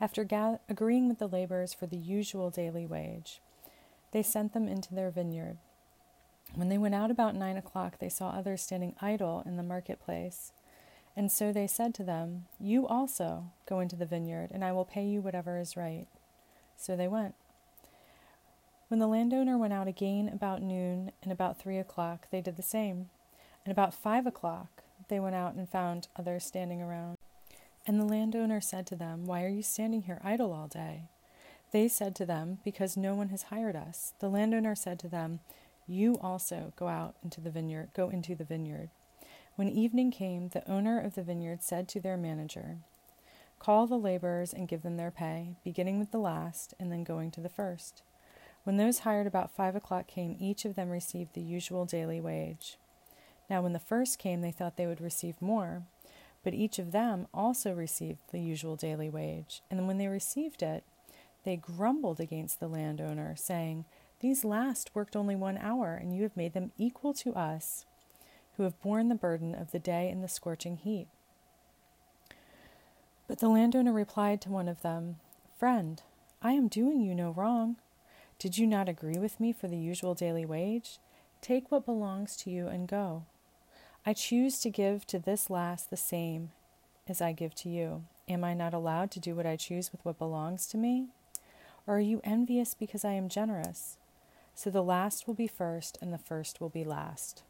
After 0.00 0.24
ga- 0.24 0.58
agreeing 0.68 1.08
with 1.08 1.18
the 1.18 1.28
laborers 1.28 1.72
for 1.72 1.86
the 1.86 1.96
usual 1.96 2.50
daily 2.50 2.86
wage, 2.86 3.40
they 4.12 4.22
sent 4.22 4.52
them 4.52 4.68
into 4.68 4.94
their 4.94 5.10
vineyard. 5.10 5.58
When 6.54 6.68
they 6.68 6.78
went 6.78 6.94
out 6.94 7.10
about 7.10 7.34
nine 7.34 7.56
o'clock, 7.56 7.98
they 7.98 8.08
saw 8.08 8.30
others 8.30 8.62
standing 8.62 8.94
idle 9.00 9.42
in 9.44 9.56
the 9.56 9.62
marketplace. 9.62 10.52
And 11.16 11.30
so 11.30 11.52
they 11.52 11.66
said 11.66 11.94
to 11.94 12.04
them, 12.04 12.46
You 12.60 12.86
also 12.86 13.46
go 13.66 13.80
into 13.80 13.96
the 13.96 14.06
vineyard, 14.06 14.50
and 14.52 14.64
I 14.64 14.72
will 14.72 14.84
pay 14.84 15.04
you 15.04 15.20
whatever 15.20 15.58
is 15.58 15.76
right. 15.76 16.06
So 16.76 16.96
they 16.96 17.08
went. 17.08 17.34
When 18.88 19.00
the 19.00 19.06
landowner 19.08 19.58
went 19.58 19.72
out 19.72 19.88
again 19.88 20.28
about 20.32 20.62
noon 20.62 21.10
and 21.22 21.32
about 21.32 21.58
three 21.58 21.78
o'clock, 21.78 22.28
they 22.30 22.40
did 22.40 22.56
the 22.56 22.62
same. 22.62 23.10
And 23.64 23.72
about 23.72 23.94
five 23.94 24.26
o'clock, 24.26 24.83
they 25.14 25.20
went 25.20 25.36
out 25.36 25.54
and 25.54 25.68
found 25.68 26.08
others 26.16 26.44
standing 26.44 26.82
around. 26.82 27.16
And 27.86 28.00
the 28.00 28.04
landowner 28.04 28.60
said 28.60 28.84
to 28.88 28.96
them, 28.96 29.26
Why 29.26 29.44
are 29.44 29.48
you 29.48 29.62
standing 29.62 30.02
here 30.02 30.20
idle 30.24 30.52
all 30.52 30.66
day? 30.66 31.04
They 31.70 31.86
said 31.86 32.16
to 32.16 32.26
them, 32.26 32.58
Because 32.64 32.96
no 32.96 33.14
one 33.14 33.28
has 33.28 33.44
hired 33.44 33.76
us. 33.76 34.14
The 34.18 34.28
landowner 34.28 34.74
said 34.74 34.98
to 34.98 35.08
them, 35.08 35.38
You 35.86 36.18
also 36.20 36.72
go 36.74 36.88
out 36.88 37.14
into 37.22 37.40
the 37.40 37.50
vineyard, 37.50 37.90
go 37.94 38.08
into 38.08 38.34
the 38.34 38.42
vineyard. 38.42 38.90
When 39.54 39.68
evening 39.68 40.10
came, 40.10 40.48
the 40.48 40.68
owner 40.68 40.98
of 40.98 41.14
the 41.14 41.22
vineyard 41.22 41.62
said 41.62 41.86
to 41.90 42.00
their 42.00 42.16
manager, 42.16 42.78
Call 43.60 43.86
the 43.86 43.96
laborers 43.96 44.52
and 44.52 44.66
give 44.66 44.82
them 44.82 44.96
their 44.96 45.12
pay, 45.12 45.54
beginning 45.62 46.00
with 46.00 46.10
the 46.10 46.18
last 46.18 46.74
and 46.80 46.90
then 46.90 47.04
going 47.04 47.30
to 47.30 47.40
the 47.40 47.48
first. 47.48 48.02
When 48.64 48.78
those 48.78 49.00
hired 49.00 49.28
about 49.28 49.54
five 49.54 49.76
o'clock 49.76 50.08
came, 50.08 50.36
each 50.40 50.64
of 50.64 50.74
them 50.74 50.90
received 50.90 51.34
the 51.34 51.40
usual 51.40 51.84
daily 51.84 52.20
wage. 52.20 52.78
Now, 53.48 53.62
when 53.62 53.72
the 53.72 53.78
first 53.78 54.18
came, 54.18 54.40
they 54.40 54.50
thought 54.50 54.76
they 54.76 54.86
would 54.86 55.00
receive 55.00 55.40
more, 55.40 55.82
but 56.42 56.54
each 56.54 56.78
of 56.78 56.92
them 56.92 57.26
also 57.32 57.72
received 57.72 58.18
the 58.30 58.40
usual 58.40 58.76
daily 58.76 59.08
wage. 59.08 59.62
And 59.70 59.86
when 59.86 59.98
they 59.98 60.08
received 60.08 60.62
it, 60.62 60.84
they 61.44 61.56
grumbled 61.56 62.20
against 62.20 62.58
the 62.58 62.68
landowner, 62.68 63.34
saying, 63.36 63.84
These 64.20 64.44
last 64.44 64.94
worked 64.94 65.14
only 65.14 65.36
one 65.36 65.58
hour, 65.58 65.94
and 65.94 66.14
you 66.14 66.22
have 66.22 66.36
made 66.36 66.54
them 66.54 66.72
equal 66.78 67.12
to 67.14 67.34
us, 67.34 67.84
who 68.56 68.62
have 68.62 68.80
borne 68.80 69.08
the 69.08 69.14
burden 69.14 69.54
of 69.54 69.72
the 69.72 69.78
day 69.78 70.08
and 70.08 70.22
the 70.22 70.28
scorching 70.28 70.76
heat. 70.76 71.08
But 73.26 73.40
the 73.40 73.48
landowner 73.48 73.92
replied 73.92 74.40
to 74.42 74.50
one 74.50 74.68
of 74.68 74.82
them, 74.82 75.16
Friend, 75.58 76.00
I 76.42 76.52
am 76.52 76.68
doing 76.68 77.00
you 77.00 77.14
no 77.14 77.30
wrong. 77.30 77.76
Did 78.38 78.58
you 78.58 78.66
not 78.66 78.88
agree 78.88 79.18
with 79.18 79.40
me 79.40 79.52
for 79.52 79.68
the 79.68 79.78
usual 79.78 80.14
daily 80.14 80.44
wage? 80.44 80.98
Take 81.40 81.70
what 81.70 81.86
belongs 81.86 82.36
to 82.38 82.50
you 82.50 82.68
and 82.68 82.88
go. 82.88 83.24
I 84.06 84.12
choose 84.12 84.60
to 84.60 84.70
give 84.70 85.06
to 85.06 85.18
this 85.18 85.48
last 85.48 85.90
the 85.90 85.96
same 85.96 86.50
as 87.08 87.20
I 87.20 87.32
give 87.32 87.54
to 87.56 87.68
you. 87.68 88.04
Am 88.28 88.44
I 88.44 88.54
not 88.54 88.74
allowed 88.74 89.10
to 89.12 89.20
do 89.20 89.34
what 89.34 89.46
I 89.46 89.56
choose 89.56 89.92
with 89.92 90.04
what 90.04 90.18
belongs 90.18 90.66
to 90.68 90.78
me? 90.78 91.08
Or 91.86 91.96
are 91.96 92.00
you 92.00 92.20
envious 92.24 92.74
because 92.74 93.04
I 93.04 93.12
am 93.12 93.28
generous? 93.28 93.98
So 94.54 94.70
the 94.70 94.82
last 94.82 95.26
will 95.26 95.34
be 95.34 95.46
first, 95.46 95.98
and 96.00 96.12
the 96.12 96.18
first 96.18 96.60
will 96.60 96.68
be 96.68 96.84
last. 96.84 97.42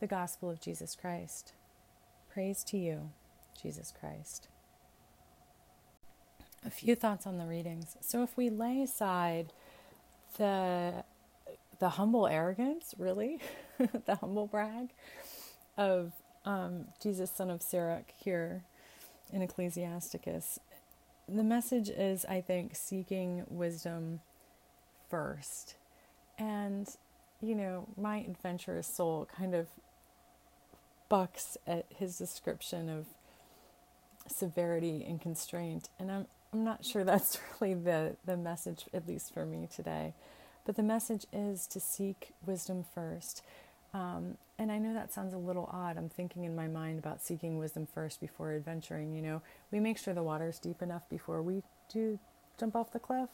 The 0.00 0.06
Gospel 0.06 0.50
of 0.50 0.60
Jesus 0.60 0.94
Christ. 0.94 1.52
Praise 2.32 2.62
to 2.64 2.76
you, 2.76 3.10
Jesus 3.60 3.92
Christ 3.98 4.48
a 6.64 6.70
few 6.70 6.94
thoughts 6.94 7.26
on 7.26 7.38
the 7.38 7.46
readings. 7.46 7.96
So 8.00 8.22
if 8.22 8.36
we 8.36 8.50
lay 8.50 8.82
aside 8.82 9.52
the 10.38 11.04
the 11.82 11.88
humble 11.88 12.28
arrogance, 12.28 12.94
really, 12.96 13.40
the 14.06 14.14
humble 14.14 14.46
brag 14.46 14.90
of 15.76 16.12
um, 16.44 16.84
Jesus, 17.02 17.28
son 17.28 17.50
of 17.50 17.60
Sirach, 17.60 18.04
here 18.16 18.62
in 19.32 19.42
Ecclesiasticus, 19.42 20.60
the 21.28 21.42
message 21.42 21.90
is, 21.90 22.24
I 22.26 22.40
think, 22.40 22.76
seeking 22.76 23.42
wisdom 23.48 24.20
first. 25.10 25.74
And, 26.38 26.88
you 27.40 27.56
know, 27.56 27.88
my 28.00 28.18
adventurous 28.18 28.86
soul 28.86 29.28
kind 29.36 29.52
of 29.52 29.66
bucks 31.08 31.58
at 31.66 31.86
his 31.88 32.16
description 32.16 32.88
of 32.88 33.06
severity 34.28 35.04
and 35.04 35.20
constraint. 35.20 35.88
And 35.98 36.12
I'm 36.12 36.26
I'm 36.52 36.62
not 36.62 36.84
sure 36.84 37.02
that's 37.04 37.40
really 37.60 37.74
the, 37.74 38.14
the 38.24 38.36
message, 38.36 38.84
at 38.94 39.08
least 39.08 39.34
for 39.34 39.44
me 39.44 39.68
today. 39.74 40.14
But 40.64 40.76
the 40.76 40.82
message 40.82 41.26
is 41.32 41.66
to 41.68 41.80
seek 41.80 42.32
wisdom 42.46 42.84
first. 42.94 43.42
Um, 43.94 44.38
and 44.58 44.70
I 44.70 44.78
know 44.78 44.94
that 44.94 45.12
sounds 45.12 45.34
a 45.34 45.38
little 45.38 45.68
odd. 45.72 45.98
I'm 45.98 46.08
thinking 46.08 46.44
in 46.44 46.54
my 46.54 46.68
mind 46.68 46.98
about 46.98 47.20
seeking 47.22 47.58
wisdom 47.58 47.86
first 47.86 48.20
before 48.20 48.52
adventuring. 48.54 49.12
You 49.14 49.22
know, 49.22 49.42
we 49.70 49.80
make 49.80 49.98
sure 49.98 50.14
the 50.14 50.22
water's 50.22 50.58
deep 50.58 50.80
enough 50.82 51.08
before 51.08 51.42
we 51.42 51.62
do 51.92 52.18
jump 52.58 52.76
off 52.76 52.92
the 52.92 52.98
cliff. 52.98 53.28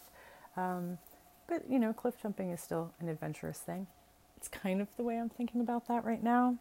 Um, 0.56 0.98
but, 1.46 1.70
you 1.70 1.78
know, 1.78 1.92
cliff 1.92 2.14
jumping 2.20 2.50
is 2.50 2.60
still 2.60 2.92
an 3.00 3.08
adventurous 3.08 3.58
thing. 3.58 3.86
It's 4.36 4.48
kind 4.48 4.80
of 4.80 4.88
the 4.96 5.02
way 5.02 5.18
I'm 5.18 5.28
thinking 5.28 5.60
about 5.60 5.88
that 5.88 6.04
right 6.04 6.22
now. 6.22 6.56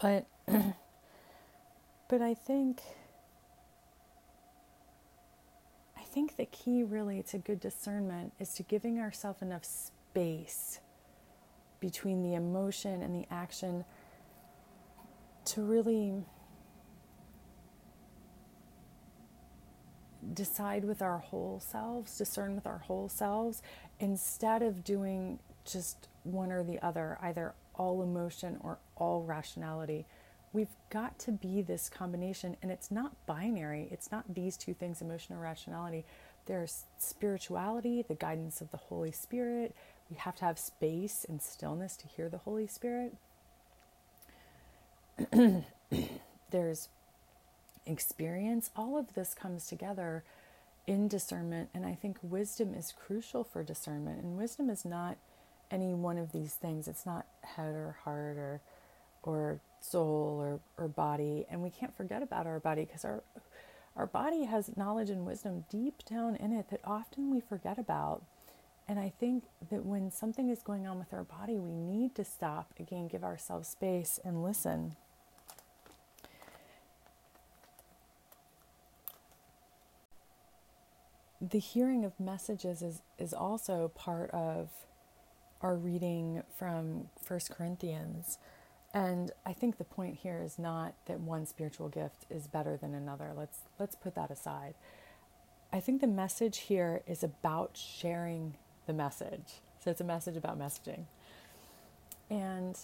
But, 0.00 0.26
but 0.46 2.22
I 2.22 2.34
think 2.34 2.80
think 6.12 6.36
the 6.36 6.44
key 6.46 6.82
really 6.82 7.22
to 7.22 7.38
good 7.38 7.58
discernment 7.58 8.34
is 8.38 8.52
to 8.54 8.62
giving 8.62 9.00
ourselves 9.00 9.40
enough 9.40 9.64
space 9.64 10.80
between 11.80 12.22
the 12.22 12.34
emotion 12.34 13.02
and 13.02 13.14
the 13.14 13.26
action 13.32 13.84
to 15.44 15.62
really 15.62 16.14
decide 20.34 20.84
with 20.84 21.02
our 21.02 21.18
whole 21.18 21.60
selves, 21.60 22.16
discern 22.18 22.54
with 22.54 22.66
our 22.66 22.78
whole 22.78 23.08
selves, 23.08 23.62
instead 23.98 24.62
of 24.62 24.84
doing 24.84 25.38
just 25.64 26.08
one 26.24 26.52
or 26.52 26.62
the 26.62 26.80
other, 26.84 27.18
either 27.22 27.54
all 27.74 28.02
emotion 28.02 28.58
or 28.60 28.78
all 28.96 29.22
rationality. 29.22 30.06
We've 30.52 30.74
got 30.90 31.18
to 31.20 31.32
be 31.32 31.62
this 31.62 31.88
combination, 31.88 32.56
and 32.62 32.70
it's 32.70 32.90
not 32.90 33.12
binary. 33.26 33.88
It's 33.90 34.12
not 34.12 34.34
these 34.34 34.56
two 34.56 34.74
things, 34.74 35.00
emotion 35.00 35.34
or 35.34 35.38
rationality. 35.40 36.04
There's 36.46 36.84
spirituality, 36.98 38.02
the 38.02 38.14
guidance 38.14 38.60
of 38.60 38.70
the 38.70 38.76
Holy 38.76 39.12
Spirit. 39.12 39.74
We 40.10 40.16
have 40.16 40.36
to 40.36 40.44
have 40.44 40.58
space 40.58 41.24
and 41.28 41.40
stillness 41.40 41.96
to 41.98 42.06
hear 42.08 42.28
the 42.28 42.38
Holy 42.38 42.66
Spirit. 42.66 43.14
There's 46.50 46.88
experience. 47.86 48.70
All 48.76 48.98
of 48.98 49.14
this 49.14 49.34
comes 49.34 49.66
together 49.66 50.24
in 50.86 51.08
discernment, 51.08 51.70
and 51.72 51.86
I 51.86 51.94
think 51.94 52.18
wisdom 52.22 52.74
is 52.74 52.92
crucial 52.92 53.44
for 53.44 53.62
discernment. 53.62 54.22
And 54.22 54.36
wisdom 54.36 54.68
is 54.68 54.84
not 54.84 55.16
any 55.70 55.94
one 55.94 56.18
of 56.18 56.32
these 56.32 56.54
things. 56.54 56.88
It's 56.88 57.06
not 57.06 57.26
head 57.42 57.74
or 57.74 57.96
heart 58.04 58.36
or 58.36 58.60
or 59.22 59.60
soul 59.80 60.38
or, 60.40 60.60
or 60.82 60.88
body. 60.88 61.46
And 61.50 61.62
we 61.62 61.70
can't 61.70 61.96
forget 61.96 62.22
about 62.22 62.46
our 62.46 62.60
body 62.60 62.84
because 62.84 63.04
our 63.04 63.22
our 63.96 64.06
body 64.06 64.44
has 64.44 64.76
knowledge 64.76 65.10
and 65.10 65.26
wisdom 65.26 65.64
deep 65.70 66.02
down 66.04 66.36
in 66.36 66.52
it 66.52 66.70
that 66.70 66.80
often 66.84 67.30
we 67.30 67.40
forget 67.40 67.78
about. 67.78 68.22
And 68.88 68.98
I 68.98 69.12
think 69.20 69.44
that 69.70 69.84
when 69.84 70.10
something 70.10 70.48
is 70.48 70.62
going 70.62 70.86
on 70.86 70.98
with 70.98 71.12
our 71.12 71.24
body, 71.24 71.58
we 71.58 71.72
need 71.72 72.14
to 72.16 72.24
stop 72.24 72.72
again, 72.80 73.06
give 73.06 73.22
ourselves 73.22 73.68
space 73.68 74.18
and 74.24 74.42
listen. 74.42 74.96
The 81.40 81.58
hearing 81.58 82.04
of 82.04 82.18
messages 82.18 82.82
is, 82.82 83.02
is 83.18 83.34
also 83.34 83.88
part 83.94 84.30
of 84.30 84.70
our 85.60 85.74
reading 85.76 86.42
from 86.56 87.08
First 87.22 87.50
Corinthians. 87.50 88.38
And 88.94 89.30
I 89.46 89.52
think 89.54 89.78
the 89.78 89.84
point 89.84 90.18
here 90.22 90.40
is 90.44 90.58
not 90.58 90.94
that 91.06 91.20
one 91.20 91.46
spiritual 91.46 91.88
gift 91.88 92.26
is 92.28 92.46
better 92.46 92.76
than 92.76 92.94
another. 92.94 93.32
Let's 93.34 93.60
let's 93.78 93.94
put 93.94 94.14
that 94.16 94.30
aside. 94.30 94.74
I 95.72 95.80
think 95.80 96.02
the 96.02 96.06
message 96.06 96.58
here 96.58 97.02
is 97.06 97.22
about 97.22 97.76
sharing 97.76 98.56
the 98.86 98.92
message. 98.92 99.60
So 99.82 99.90
it's 99.90 100.02
a 100.02 100.04
message 100.04 100.36
about 100.36 100.58
messaging. 100.58 101.04
And 102.28 102.78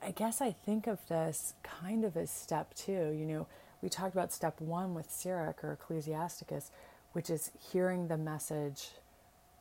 I 0.00 0.12
guess 0.12 0.40
I 0.40 0.52
think 0.52 0.86
of 0.86 1.06
this 1.08 1.54
kind 1.62 2.04
of 2.04 2.16
as 2.16 2.30
step 2.30 2.74
two. 2.74 3.10
You 3.10 3.26
know, 3.26 3.46
we 3.82 3.88
talked 3.88 4.14
about 4.14 4.32
step 4.32 4.60
one 4.60 4.94
with 4.94 5.10
Sirach 5.10 5.64
or 5.64 5.72
Ecclesiasticus, 5.72 6.70
which 7.12 7.28
is 7.28 7.50
hearing 7.58 8.06
the 8.06 8.16
message 8.16 8.90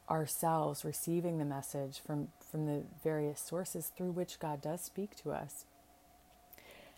ourselves, 0.10 0.83
receiving 0.83 1.38
the 1.38 1.45
message 1.45 2.00
from, 2.00 2.29
from 2.51 2.65
the 2.65 2.83
various 3.03 3.39
sources 3.39 3.91
through 3.95 4.12
which 4.12 4.39
God 4.39 4.62
does 4.62 4.81
speak 4.81 5.15
to 5.17 5.31
us. 5.31 5.65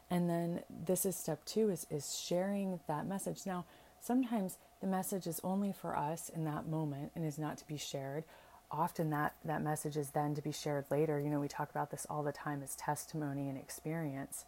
And 0.09 0.29
then 0.29 0.61
this 0.69 1.05
is 1.05 1.15
step 1.15 1.43
two 1.45 1.69
is, 1.69 1.87
is 1.89 2.17
sharing 2.17 2.79
that 2.87 3.07
message. 3.07 3.45
Now, 3.45 3.65
sometimes 4.01 4.57
the 4.81 4.87
message 4.87 5.25
is 5.27 5.41
only 5.43 5.71
for 5.71 5.97
us 5.97 6.29
in 6.29 6.45
that 6.45 6.67
moment 6.67 7.11
and 7.15 7.25
is 7.25 7.39
not 7.39 7.57
to 7.59 7.67
be 7.67 7.77
shared. 7.77 8.23
Often 8.69 9.09
that, 9.11 9.33
that 9.45 9.61
message 9.61 9.97
is 9.97 10.09
then 10.09 10.35
to 10.35 10.41
be 10.41 10.51
shared 10.51 10.85
later. 10.91 11.19
You 11.19 11.29
know, 11.29 11.39
we 11.39 11.47
talk 11.47 11.69
about 11.69 11.91
this 11.91 12.05
all 12.09 12.23
the 12.23 12.31
time 12.31 12.61
as 12.63 12.75
testimony 12.75 13.49
and 13.49 13.57
experience. 13.57 14.45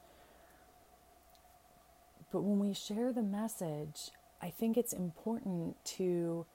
But 2.31 2.41
when 2.41 2.59
we 2.59 2.73
share 2.73 3.13
the 3.13 3.23
message, 3.23 4.11
I 4.41 4.49
think 4.49 4.77
it's 4.77 4.93
important 4.93 5.83
to 5.97 6.45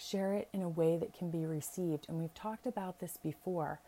share 0.00 0.32
it 0.34 0.48
in 0.52 0.62
a 0.62 0.68
way 0.68 0.96
that 0.96 1.12
can 1.12 1.30
be 1.30 1.44
received. 1.44 2.06
And 2.08 2.18
we've 2.18 2.34
talked 2.34 2.66
about 2.66 3.00
this 3.00 3.16
before. 3.16 3.80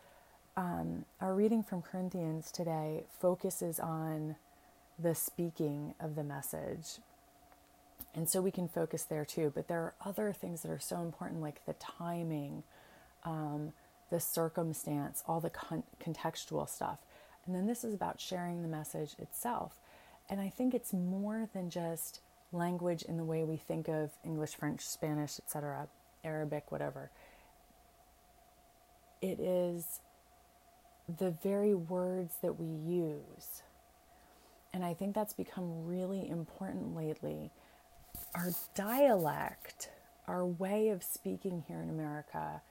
Um, 0.55 1.05
our 1.19 1.33
reading 1.33 1.63
from 1.63 1.81
Corinthians 1.81 2.51
today 2.51 3.05
focuses 3.19 3.79
on 3.79 4.35
the 4.99 5.15
speaking 5.15 5.95
of 5.99 6.15
the 6.15 6.23
message. 6.23 6.99
And 8.13 8.29
so 8.29 8.41
we 8.41 8.51
can 8.51 8.67
focus 8.67 9.03
there 9.03 9.25
too. 9.25 9.51
But 9.53 9.67
there 9.67 9.79
are 9.79 9.93
other 10.05 10.31
things 10.31 10.61
that 10.61 10.71
are 10.71 10.79
so 10.79 11.01
important, 11.01 11.41
like 11.41 11.65
the 11.65 11.73
timing, 11.73 12.63
um, 13.23 13.73
the 14.11 14.19
circumstance, 14.19 15.23
all 15.27 15.39
the 15.39 15.49
con- 15.49 15.83
contextual 15.99 16.69
stuff. 16.69 16.99
And 17.45 17.55
then 17.55 17.65
this 17.65 17.83
is 17.83 17.93
about 17.93 18.21
sharing 18.21 18.61
the 18.61 18.67
message 18.67 19.15
itself. 19.17 19.79
And 20.29 20.39
I 20.39 20.49
think 20.49 20.73
it's 20.73 20.93
more 20.93 21.49
than 21.53 21.69
just 21.69 22.21
language 22.51 23.01
in 23.01 23.17
the 23.17 23.23
way 23.23 23.43
we 23.43 23.57
think 23.57 23.87
of 23.87 24.11
English, 24.23 24.55
French, 24.55 24.81
Spanish, 24.81 25.39
etc., 25.39 25.87
Arabic, 26.23 26.71
whatever. 26.71 27.09
It 29.21 29.39
is 29.39 29.99
the 31.17 31.31
very 31.31 31.73
words 31.73 32.35
that 32.41 32.59
we 32.59 32.67
use. 32.67 33.63
And 34.73 34.83
I 34.83 34.93
think 34.93 35.13
that's 35.13 35.33
become 35.33 35.85
really 35.85 36.27
important 36.27 36.95
lately. 36.95 37.51
Our 38.35 38.51
dialect, 38.75 39.89
our 40.27 40.45
way 40.45 40.89
of 40.89 41.03
speaking 41.03 41.63
here 41.67 41.81
in 41.81 41.89
America, 41.89 42.61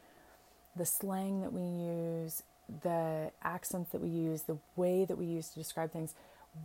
the 0.75 0.87
slang 0.87 1.43
that 1.43 1.53
we 1.53 1.63
use, 1.63 2.43
the 2.83 3.31
accents 3.43 3.91
that 3.91 4.01
we 4.01 4.09
use, 4.09 4.43
the 4.43 4.59
way 4.77 5.05
that 5.05 5.19
we 5.19 5.27
use 5.27 5.49
to 5.51 5.59
describe 5.59 5.93
things, 5.93 6.15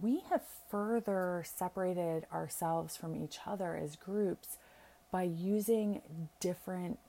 we 0.02 0.22
have 0.30 0.42
further 0.70 1.44
separated 1.46 2.26
ourselves 2.34 2.98
from 2.98 3.16
each 3.16 3.40
other 3.46 3.76
as 3.76 3.96
groups 3.96 4.58
by 5.12 5.24
using 5.24 6.02
different 6.40 7.00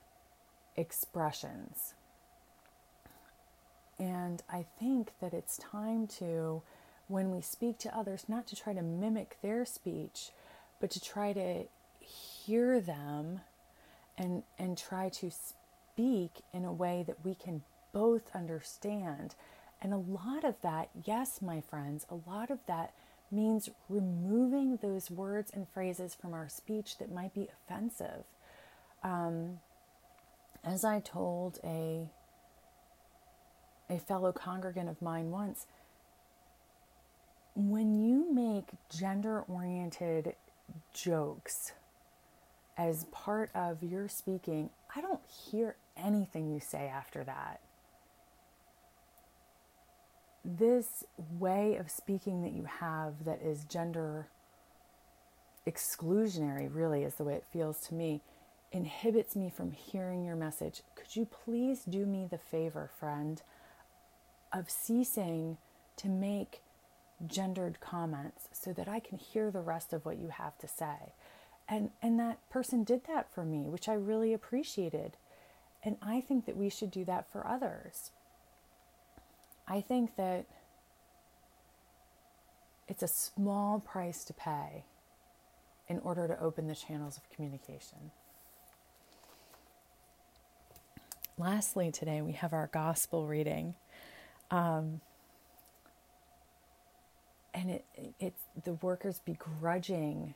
expressions. 0.75 1.93
And 3.99 4.41
I 4.49 4.65
think 4.79 5.11
that 5.19 5.33
it's 5.33 5.57
time 5.57 6.07
to, 6.19 6.61
when 7.07 7.31
we 7.31 7.41
speak 7.41 7.77
to 7.79 7.97
others, 7.97 8.25
not 8.29 8.47
to 8.47 8.55
try 8.55 8.73
to 8.73 8.81
mimic 8.81 9.37
their 9.41 9.65
speech, 9.65 10.29
but 10.79 10.89
to 10.91 11.01
try 11.01 11.33
to 11.33 11.65
hear 11.99 12.79
them 12.79 13.41
and, 14.17 14.43
and 14.57 14.77
try 14.77 15.09
to 15.09 15.29
speak 15.29 16.31
in 16.53 16.63
a 16.63 16.71
way 16.71 17.03
that 17.05 17.25
we 17.25 17.35
can 17.35 17.63
both 17.91 18.33
understand. 18.33 19.35
And 19.81 19.93
a 19.93 19.97
lot 19.97 20.43
of 20.43 20.61
that, 20.61 20.89
yes, 21.05 21.41
my 21.41 21.59
friends, 21.61 22.05
a 22.09 22.29
lot 22.29 22.49
of 22.49 22.59
that 22.67 22.93
means 23.31 23.69
removing 23.87 24.77
those 24.77 25.11
words 25.11 25.51
and 25.53 25.67
phrases 25.69 26.15
from 26.15 26.33
our 26.33 26.49
speech 26.49 26.97
that 26.97 27.11
might 27.11 27.33
be 27.33 27.47
offensive. 27.53 28.23
Um, 29.03 29.59
as 30.63 30.83
I 30.83 30.99
told 30.99 31.59
a 31.63 32.09
a 33.91 33.97
fellow 33.97 34.31
congregant 34.31 34.87
of 34.87 35.01
mine 35.01 35.31
once, 35.31 35.65
when 37.55 37.95
you 37.95 38.31
make 38.31 38.69
gender 38.95 39.41
oriented 39.41 40.35
jokes 40.93 41.71
as 42.77 43.05
part 43.05 43.49
of 43.55 43.83
your 43.83 44.07
speaking, 44.07 44.69
I 44.95 45.01
don't 45.01 45.21
hear 45.25 45.75
anything 45.97 46.51
you 46.51 46.59
say 46.59 46.87
after 46.87 47.23
that. 47.23 47.61
This 50.43 51.03
way 51.17 51.75
of 51.75 51.91
speaking 51.91 52.41
that 52.43 52.53
you 52.53 52.63
have 52.63 53.25
that 53.25 53.41
is 53.41 53.65
gender 53.65 54.29
exclusionary, 55.67 56.73
really, 56.73 57.03
is 57.03 57.15
the 57.15 57.23
way 57.23 57.35
it 57.35 57.45
feels 57.51 57.79
to 57.87 57.93
me, 57.93 58.21
inhibits 58.71 59.35
me 59.35 59.49
from 59.49 59.71
hearing 59.71 60.23
your 60.23 60.35
message. 60.35 60.81
Could 60.95 61.15
you 61.15 61.25
please 61.25 61.83
do 61.83 62.05
me 62.05 62.25
the 62.29 62.37
favor, 62.37 62.89
friend? 62.99 63.41
of 64.51 64.69
ceasing 64.69 65.57
to 65.97 66.07
make 66.07 66.61
gendered 67.25 67.79
comments 67.79 68.47
so 68.51 68.71
that 68.73 68.87
I 68.87 68.99
can 68.99 69.17
hear 69.17 69.51
the 69.51 69.61
rest 69.61 69.93
of 69.93 70.05
what 70.05 70.17
you 70.17 70.29
have 70.29 70.57
to 70.59 70.67
say. 70.67 71.13
And 71.67 71.91
and 72.01 72.19
that 72.19 72.37
person 72.49 72.83
did 72.83 73.05
that 73.05 73.31
for 73.31 73.43
me, 73.43 73.67
which 73.69 73.87
I 73.87 73.93
really 73.93 74.33
appreciated. 74.33 75.17
And 75.83 75.97
I 76.01 76.21
think 76.21 76.45
that 76.45 76.57
we 76.57 76.69
should 76.69 76.91
do 76.91 77.05
that 77.05 77.31
for 77.31 77.45
others. 77.45 78.11
I 79.69 79.81
think 79.81 80.15
that 80.15 80.45
it's 82.87 83.03
a 83.03 83.07
small 83.07 83.79
price 83.79 84.23
to 84.25 84.33
pay 84.33 84.83
in 85.87 85.99
order 85.99 86.27
to 86.27 86.39
open 86.41 86.67
the 86.67 86.75
channels 86.75 87.17
of 87.17 87.29
communication. 87.29 88.11
Lastly, 91.37 91.91
today 91.91 92.21
we 92.21 92.33
have 92.33 92.51
our 92.51 92.67
gospel 92.73 93.27
reading 93.27 93.75
um, 94.49 95.01
and 97.53 97.69
it, 97.69 97.85
it's 98.19 98.41
the 98.63 98.73
workers 98.73 99.21
begrudging 99.23 100.33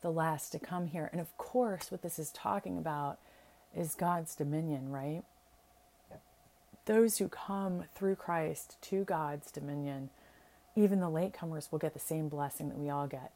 the 0.00 0.10
last 0.10 0.50
to 0.52 0.58
come 0.58 0.86
here. 0.86 1.08
And 1.12 1.20
of 1.20 1.36
course, 1.36 1.90
what 1.90 2.02
this 2.02 2.18
is 2.18 2.30
talking 2.30 2.78
about 2.78 3.18
is 3.74 3.94
God's 3.94 4.34
dominion, 4.34 4.90
right? 4.90 5.22
Those 6.86 7.18
who 7.18 7.28
come 7.28 7.84
through 7.94 8.16
Christ 8.16 8.76
to 8.82 9.04
God's 9.04 9.50
dominion, 9.50 10.10
even 10.74 11.00
the 11.00 11.06
latecomers 11.06 11.70
will 11.70 11.78
get 11.78 11.94
the 11.94 12.00
same 12.00 12.28
blessing 12.28 12.68
that 12.68 12.78
we 12.78 12.90
all 12.90 13.06
get. 13.06 13.32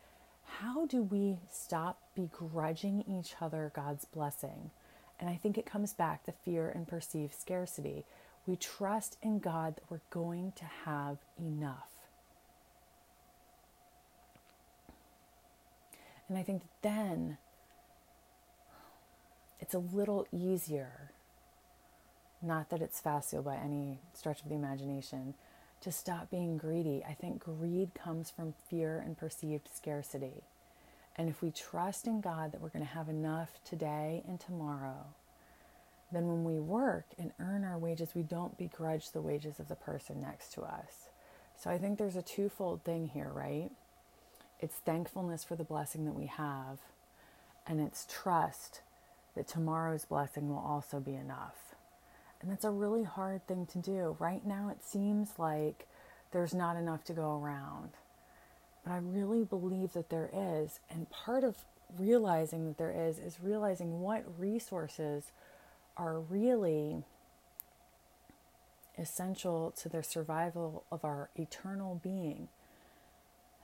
How 0.61 0.87
do 0.87 1.03
we 1.03 1.39
stop 1.51 2.01
begrudging 2.15 3.05
each 3.09 3.35
other 3.41 3.71
God's 3.75 4.05
blessing? 4.05 4.71
And 5.21 5.31
I 5.31 5.37
think 5.37 5.57
it 5.57 5.67
comes 5.67 5.93
back 5.93 6.25
to 6.25 6.33
fear 6.33 6.69
and 6.69 6.89
perceived 6.89 7.35
scarcity 7.35 8.05
we 8.47 8.57
trust 8.57 9.19
in 9.23 9.41
God 9.41 9.77
that 9.77 9.91
we're 9.91 10.01
going 10.11 10.53
to 10.57 10.65
have 10.85 11.19
enough. 11.39 11.91
And 16.29 16.39
I 16.39 16.43
think 16.43 16.63
then 16.83 17.39
it's 19.61 19.75
a 19.75 19.79
little 19.79 20.27
easier, 20.33 21.11
not 22.43 22.71
that 22.71 22.83
it's 22.83 23.01
facile 23.01 23.43
by 23.43 23.57
any 23.57 23.99
stretch 24.13 24.43
of 24.43 24.49
the 24.49 24.55
imagination, 24.55 25.35
to 25.81 25.93
stop 25.93 26.31
being 26.31 26.57
greedy. 26.57 27.05
I 27.09 27.13
think 27.13 27.45
greed 27.45 27.95
comes 27.95 28.31
from 28.31 28.55
fear 28.69 29.03
and 29.05 29.17
perceived 29.17 29.69
scarcity. 29.75 30.43
And 31.17 31.29
if 31.29 31.43
we 31.43 31.51
trust 31.51 32.07
in 32.07 32.21
God 32.21 32.53
that 32.53 32.61
we're 32.61 32.69
going 32.69 32.85
to 32.85 32.91
have 32.93 33.09
enough 33.09 33.61
today 33.65 34.23
and 34.29 34.39
tomorrow, 34.39 35.07
then 36.13 36.27
when 36.29 36.45
we 36.45 36.59
work 36.59 37.07
and 37.19 37.33
earn 37.41 37.65
our 37.65 37.79
wages, 37.79 38.15
we 38.15 38.23
don't 38.23 38.59
begrudge 38.59 39.11
the 39.11 39.23
wages 39.23 39.59
of 39.59 39.69
the 39.69 39.75
person 39.75 40.21
next 40.21 40.53
to 40.55 40.63
us. 40.63 41.09
So 41.59 41.71
I 41.71 41.79
think 41.79 41.99
there's 41.99 42.17
a 42.17 42.23
twofold 42.23 42.85
thing 42.85 43.09
here, 43.09 43.31
right? 43.33 43.71
It's 44.61 44.77
thankfulness 44.77 45.43
for 45.43 45.57
the 45.57 45.65
blessing 45.65 46.05
that 46.05 46.15
we 46.15 46.27
have, 46.27 46.79
and 47.67 47.81
it's 47.81 48.07
trust 48.09 48.81
that 49.35 49.49
tomorrow's 49.49 50.05
blessing 50.05 50.49
will 50.49 50.59
also 50.59 51.01
be 51.01 51.15
enough. 51.15 51.66
And 52.41 52.51
that's 52.51 52.65
a 52.65 52.71
really 52.71 53.05
hard 53.05 53.47
thing 53.47 53.67
to 53.67 53.79
do. 53.79 54.17
Right 54.19 54.47
now, 54.47 54.69
it 54.69 54.85
seems 54.85 55.39
like 55.39 55.87
there's 56.33 56.55
not 56.55 56.77
enough 56.77 57.05
to 57.05 57.13
go 57.13 57.41
around. 57.41 57.91
But 58.85 58.93
I 58.93 58.99
really 58.99 59.45
believe 59.45 59.95
that 59.95 60.11
there 60.11 60.31
is. 60.33 60.81
And 60.91 61.11
part 61.11 61.45
of 61.45 61.57
realizing 61.99 62.67
that 62.67 62.79
there 62.79 62.91
is 62.91 63.19
is 63.19 63.39
realizing 63.41 64.01
what 64.01 64.25
resources 64.39 65.33
are 65.97 66.19
really 66.19 67.03
essential 68.99 69.73
to 69.73 69.89
the 69.89 70.03
survival 70.03 70.85
of 70.91 71.05
our 71.05 71.31
eternal 71.37 72.01
being. 72.03 72.49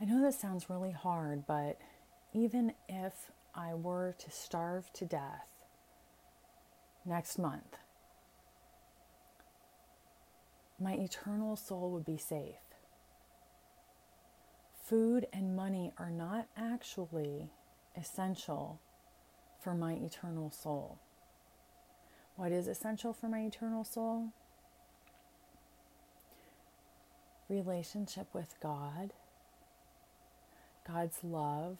I 0.00 0.04
know 0.04 0.20
this 0.20 0.38
sounds 0.38 0.68
really 0.68 0.90
hard, 0.92 1.46
but 1.46 1.78
even 2.32 2.72
if 2.88 3.30
I 3.54 3.74
were 3.74 4.14
to 4.18 4.30
starve 4.30 4.92
to 4.94 5.04
death 5.04 5.48
next 7.04 7.38
month, 7.38 7.78
my 10.82 10.94
eternal 10.94 11.56
soul 11.56 11.90
would 11.92 12.04
be 12.04 12.18
safe. 12.18 12.56
food 14.82 15.26
and 15.32 15.56
money 15.56 15.92
are 15.98 16.10
not 16.10 16.46
actually 16.56 17.48
essential 17.96 18.80
for 19.60 19.74
my 19.74 19.94
eternal 19.94 20.50
soul. 20.50 20.98
What 22.36 22.52
is 22.52 22.66
essential 22.68 23.12
for 23.12 23.28
my 23.28 23.40
eternal 23.40 23.84
soul? 23.84 24.32
Relationship 27.48 28.26
with 28.34 28.54
God, 28.62 29.12
God's 30.86 31.18
love, 31.22 31.78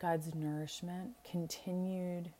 God's 0.00 0.34
nourishment, 0.34 1.12
continued 1.28 2.30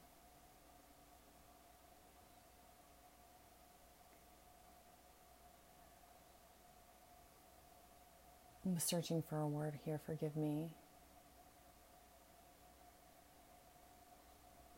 Searching 8.78 9.22
for 9.22 9.38
a 9.40 9.46
word 9.46 9.74
here, 9.84 10.00
forgive 10.06 10.36
me. 10.36 10.70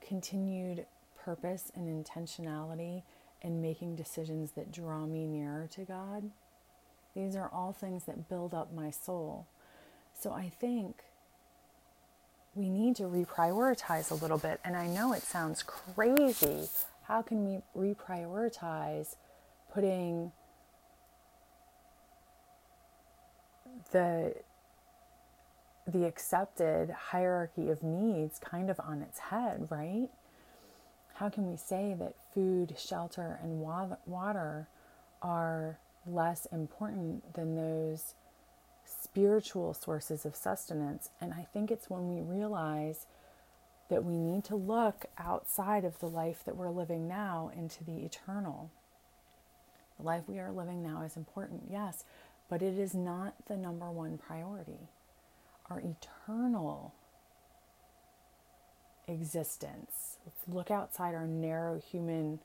Continued 0.00 0.86
purpose 1.22 1.70
and 1.76 2.04
intentionality 2.04 3.02
in 3.42 3.62
making 3.62 3.96
decisions 3.96 4.52
that 4.52 4.72
draw 4.72 5.06
me 5.06 5.26
nearer 5.26 5.68
to 5.72 5.82
God. 5.82 6.30
These 7.14 7.36
are 7.36 7.50
all 7.52 7.72
things 7.72 8.04
that 8.04 8.28
build 8.28 8.54
up 8.54 8.72
my 8.72 8.90
soul. 8.90 9.46
So 10.18 10.32
I 10.32 10.48
think 10.48 11.04
we 12.54 12.68
need 12.68 12.96
to 12.96 13.04
reprioritize 13.04 14.10
a 14.10 14.14
little 14.14 14.38
bit. 14.38 14.60
And 14.64 14.76
I 14.76 14.86
know 14.86 15.12
it 15.12 15.22
sounds 15.22 15.62
crazy. 15.62 16.68
How 17.04 17.22
can 17.22 17.44
we 17.44 17.94
reprioritize 17.94 19.16
putting 19.72 20.32
the 23.92 24.34
the 25.86 26.06
accepted 26.06 26.90
hierarchy 26.90 27.68
of 27.68 27.82
needs 27.82 28.38
kind 28.38 28.70
of 28.70 28.78
on 28.80 29.02
its 29.02 29.18
head, 29.18 29.66
right? 29.70 30.08
How 31.14 31.28
can 31.28 31.50
we 31.50 31.56
say 31.56 31.94
that 31.98 32.14
food, 32.32 32.74
shelter, 32.78 33.38
and 33.42 33.60
water 33.60 34.68
are 35.20 35.78
less 36.06 36.46
important 36.46 37.34
than 37.34 37.56
those 37.56 38.14
spiritual 38.84 39.74
sources 39.74 40.24
of 40.24 40.36
sustenance? 40.36 41.10
And 41.20 41.34
I 41.34 41.46
think 41.52 41.70
it's 41.70 41.90
when 41.90 42.14
we 42.14 42.22
realize 42.22 43.06
that 43.88 44.04
we 44.04 44.16
need 44.16 44.44
to 44.44 44.56
look 44.56 45.06
outside 45.18 45.84
of 45.84 45.98
the 45.98 46.08
life 46.08 46.44
that 46.44 46.56
we're 46.56 46.70
living 46.70 47.08
now 47.08 47.50
into 47.56 47.82
the 47.84 47.98
eternal. 48.04 48.70
The 49.98 50.06
life 50.06 50.22
we 50.26 50.38
are 50.38 50.52
living 50.52 50.82
now 50.82 51.02
is 51.02 51.16
important, 51.16 51.64
yes, 51.70 52.04
but 52.50 52.62
it 52.62 52.76
is 52.76 52.94
not 52.94 53.34
the 53.46 53.56
number 53.56 53.90
one 53.90 54.18
priority. 54.18 54.90
Our 55.70 55.80
eternal 55.80 56.92
existence. 59.06 60.18
Let's 60.26 60.48
look 60.48 60.70
outside 60.70 61.14
our 61.14 61.28
narrow 61.28 61.78
human 61.78 62.40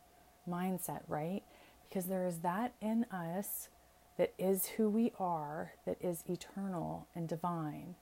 mindset, 0.47 1.01
right? 1.07 1.41
Because 1.89 2.05
there 2.05 2.25
is 2.25 2.39
that 2.39 2.73
in 2.79 3.05
us 3.05 3.69
that 4.17 4.33
is 4.37 4.67
who 4.77 4.89
we 4.89 5.11
are, 5.19 5.73
that 5.85 5.97
is 5.99 6.23
eternal 6.29 7.07
and 7.15 7.27
divine. 7.27 7.95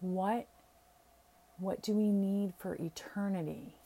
What 0.00 0.48
what 1.58 1.82
do 1.82 1.92
we 1.94 2.10
need 2.10 2.52
for 2.58 2.74
eternity? 2.74 3.76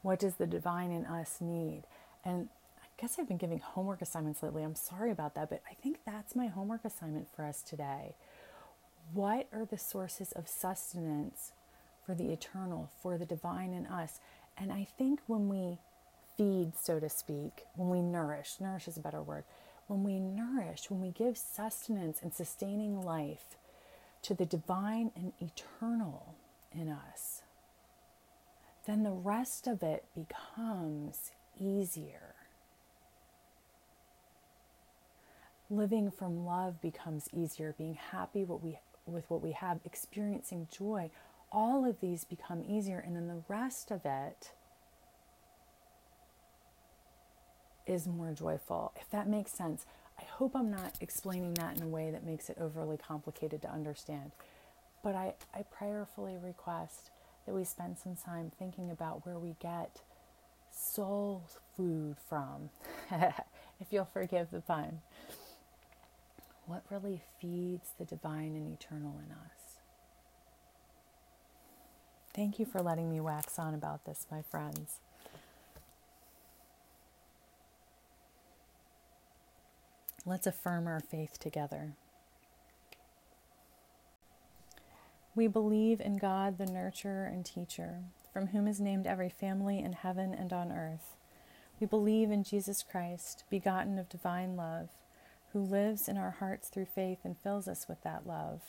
What 0.00 0.18
does 0.18 0.36
the 0.36 0.46
divine 0.46 0.90
in 0.90 1.04
us 1.04 1.38
need? 1.40 1.82
And 2.24 2.48
guess 2.96 3.18
I've 3.18 3.28
been 3.28 3.36
giving 3.36 3.58
homework 3.58 4.02
assignments 4.02 4.42
lately. 4.42 4.62
I'm 4.62 4.74
sorry 4.74 5.10
about 5.10 5.34
that, 5.34 5.50
but 5.50 5.62
I 5.70 5.74
think 5.74 5.98
that's 6.04 6.36
my 6.36 6.46
homework 6.46 6.84
assignment 6.84 7.28
for 7.34 7.44
us 7.44 7.62
today. 7.62 8.14
What 9.12 9.48
are 9.52 9.64
the 9.64 9.78
sources 9.78 10.32
of 10.32 10.48
sustenance 10.48 11.52
for 12.06 12.14
the 12.14 12.32
eternal, 12.32 12.90
for 13.02 13.18
the 13.18 13.26
divine 13.26 13.72
in 13.72 13.86
us? 13.86 14.20
And 14.56 14.72
I 14.72 14.86
think 14.96 15.20
when 15.26 15.48
we 15.48 15.78
feed, 16.36 16.72
so 16.76 17.00
to 17.00 17.08
speak, 17.08 17.64
when 17.74 17.90
we 17.90 18.00
nourish, 18.00 18.56
nourish 18.60 18.88
is 18.88 18.96
a 18.96 19.00
better 19.00 19.22
word, 19.22 19.44
when 19.86 20.02
we 20.02 20.18
nourish, 20.18 20.90
when 20.90 21.00
we 21.00 21.10
give 21.10 21.36
sustenance 21.36 22.20
and 22.22 22.32
sustaining 22.32 23.02
life 23.02 23.56
to 24.22 24.34
the 24.34 24.46
divine 24.46 25.10
and 25.14 25.32
eternal 25.40 26.34
in 26.72 26.88
us, 26.88 27.42
then 28.86 29.02
the 29.02 29.10
rest 29.10 29.66
of 29.66 29.82
it 29.82 30.04
becomes 30.14 31.32
easier. 31.58 32.33
Living 35.76 36.10
from 36.10 36.44
love 36.44 36.80
becomes 36.80 37.28
easier, 37.32 37.74
being 37.76 37.94
happy 37.94 38.44
what 38.44 38.62
we, 38.62 38.78
with 39.06 39.28
what 39.28 39.42
we 39.42 39.52
have, 39.52 39.80
experiencing 39.84 40.68
joy, 40.76 41.10
all 41.52 41.88
of 41.88 42.00
these 42.00 42.24
become 42.24 42.62
easier. 42.66 42.98
And 42.98 43.14
then 43.14 43.28
the 43.28 43.42
rest 43.48 43.90
of 43.90 44.04
it 44.04 44.52
is 47.86 48.06
more 48.06 48.32
joyful, 48.32 48.92
if 49.00 49.10
that 49.10 49.28
makes 49.28 49.52
sense. 49.52 49.86
I 50.18 50.24
hope 50.24 50.54
I'm 50.54 50.70
not 50.70 50.94
explaining 51.00 51.54
that 51.54 51.76
in 51.76 51.82
a 51.82 51.88
way 51.88 52.10
that 52.10 52.24
makes 52.24 52.48
it 52.48 52.56
overly 52.60 52.96
complicated 52.96 53.62
to 53.62 53.70
understand. 53.70 54.32
But 55.02 55.14
I, 55.14 55.34
I 55.54 55.62
prayerfully 55.62 56.36
request 56.42 57.10
that 57.46 57.54
we 57.54 57.64
spend 57.64 57.98
some 57.98 58.16
time 58.16 58.50
thinking 58.58 58.90
about 58.90 59.26
where 59.26 59.38
we 59.38 59.56
get 59.60 60.00
soul 60.70 61.44
food 61.76 62.16
from, 62.28 62.70
if 63.10 63.92
you'll 63.92 64.08
forgive 64.12 64.50
the 64.50 64.60
pun 64.60 65.00
what 66.66 66.82
really 66.90 67.22
feeds 67.40 67.90
the 67.98 68.04
divine 68.04 68.54
and 68.56 68.72
eternal 68.72 69.20
in 69.24 69.32
us. 69.32 69.78
Thank 72.34 72.58
you 72.58 72.66
for 72.66 72.82
letting 72.82 73.10
me 73.10 73.20
wax 73.20 73.58
on 73.58 73.74
about 73.74 74.04
this, 74.06 74.26
my 74.30 74.42
friends. 74.42 75.00
Let's 80.26 80.46
affirm 80.46 80.86
our 80.86 81.00
faith 81.00 81.38
together. 81.38 81.92
We 85.36 85.48
believe 85.48 86.00
in 86.00 86.16
God, 86.16 86.58
the 86.58 86.64
nurturer 86.64 87.26
and 87.28 87.44
teacher, 87.44 88.04
from 88.32 88.48
whom 88.48 88.66
is 88.66 88.80
named 88.80 89.06
every 89.06 89.28
family 89.28 89.80
in 89.80 89.92
heaven 89.92 90.32
and 90.32 90.52
on 90.52 90.72
earth. 90.72 91.16
We 91.78 91.86
believe 91.86 92.30
in 92.30 92.42
Jesus 92.42 92.82
Christ, 92.82 93.44
begotten 93.50 93.98
of 93.98 94.08
divine 94.08 94.56
love 94.56 94.88
who 95.54 95.60
lives 95.60 96.08
in 96.08 96.18
our 96.18 96.32
hearts 96.32 96.68
through 96.68 96.84
faith 96.84 97.20
and 97.24 97.38
fills 97.38 97.68
us 97.68 97.86
with 97.88 98.02
that 98.02 98.26
love. 98.26 98.60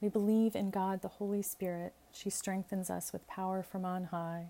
We 0.00 0.08
believe 0.08 0.56
in 0.56 0.70
God, 0.70 1.02
the 1.02 1.08
Holy 1.08 1.40
Spirit. 1.40 1.92
She 2.12 2.30
strengthens 2.30 2.90
us 2.90 3.12
with 3.12 3.26
power 3.28 3.62
from 3.62 3.84
on 3.84 4.04
high. 4.04 4.48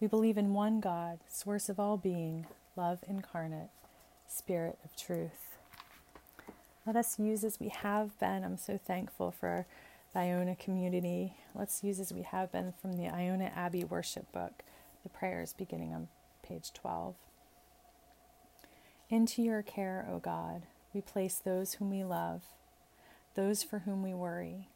We 0.00 0.08
believe 0.08 0.36
in 0.36 0.52
one 0.52 0.80
God, 0.80 1.20
source 1.28 1.68
of 1.68 1.78
all 1.78 1.96
being, 1.96 2.46
love 2.76 2.98
incarnate, 3.08 3.70
Spirit 4.26 4.78
of 4.84 4.96
truth. 4.96 5.56
Let 6.84 6.96
us 6.96 7.18
use 7.18 7.44
as 7.44 7.60
we 7.60 7.68
have 7.68 8.18
been. 8.18 8.42
I'm 8.42 8.56
so 8.56 8.78
thankful 8.78 9.30
for 9.30 9.66
the 10.12 10.20
Iona 10.20 10.56
community. 10.56 11.34
Let's 11.54 11.84
use 11.84 12.00
as 12.00 12.12
we 12.12 12.22
have 12.22 12.50
been 12.50 12.72
from 12.80 12.94
the 12.94 13.08
Iona 13.08 13.52
Abbey 13.54 13.84
worship 13.84 14.32
book, 14.32 14.64
the 15.04 15.08
prayers 15.08 15.52
beginning 15.52 15.94
on 15.94 16.08
page 16.42 16.72
12. 16.72 17.14
Into 19.10 19.42
your 19.42 19.62
care, 19.62 20.06
O 20.08 20.20
God, 20.20 20.62
we 20.94 21.00
place 21.00 21.34
those 21.34 21.74
whom 21.74 21.90
we 21.90 22.04
love, 22.04 22.42
those 23.34 23.64
for 23.64 23.80
whom 23.80 24.04
we 24.04 24.14
worry, 24.14 24.68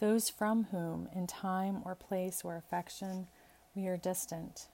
those 0.00 0.30
from 0.30 0.68
whom, 0.70 1.06
in 1.14 1.26
time 1.26 1.82
or 1.84 1.94
place 1.94 2.40
or 2.42 2.56
affection, 2.56 3.26
we 3.74 3.86
are 3.86 3.98
distant. 3.98 4.68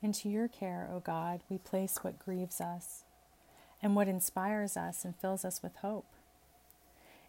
Into 0.00 0.28
your 0.28 0.46
care, 0.46 0.88
O 0.92 1.00
God, 1.00 1.40
we 1.50 1.58
place 1.58 1.98
what 2.02 2.20
grieves 2.20 2.60
us 2.60 3.02
and 3.82 3.96
what 3.96 4.06
inspires 4.06 4.76
us 4.76 5.04
and 5.04 5.16
fills 5.16 5.44
us 5.44 5.64
with 5.64 5.74
hope. 5.76 6.06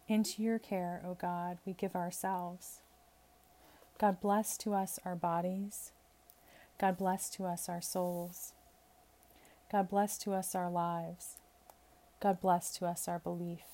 Into 0.06 0.44
your 0.44 0.60
care, 0.60 1.02
O 1.04 1.14
God, 1.14 1.58
we 1.66 1.72
give 1.72 1.96
ourselves. 1.96 2.82
God 3.98 4.20
bless 4.20 4.56
to 4.58 4.74
us 4.74 5.00
our 5.04 5.16
bodies. 5.16 5.90
God 6.80 6.96
bless 6.96 7.28
to 7.30 7.46
us 7.46 7.68
our 7.68 7.82
souls. 7.82 8.52
God 9.70 9.90
bless 9.90 10.16
to 10.18 10.32
us 10.32 10.54
our 10.54 10.70
lives. 10.70 11.36
God 12.20 12.40
bless 12.40 12.72
to 12.78 12.86
us 12.86 13.06
our 13.06 13.18
belief. 13.18 13.64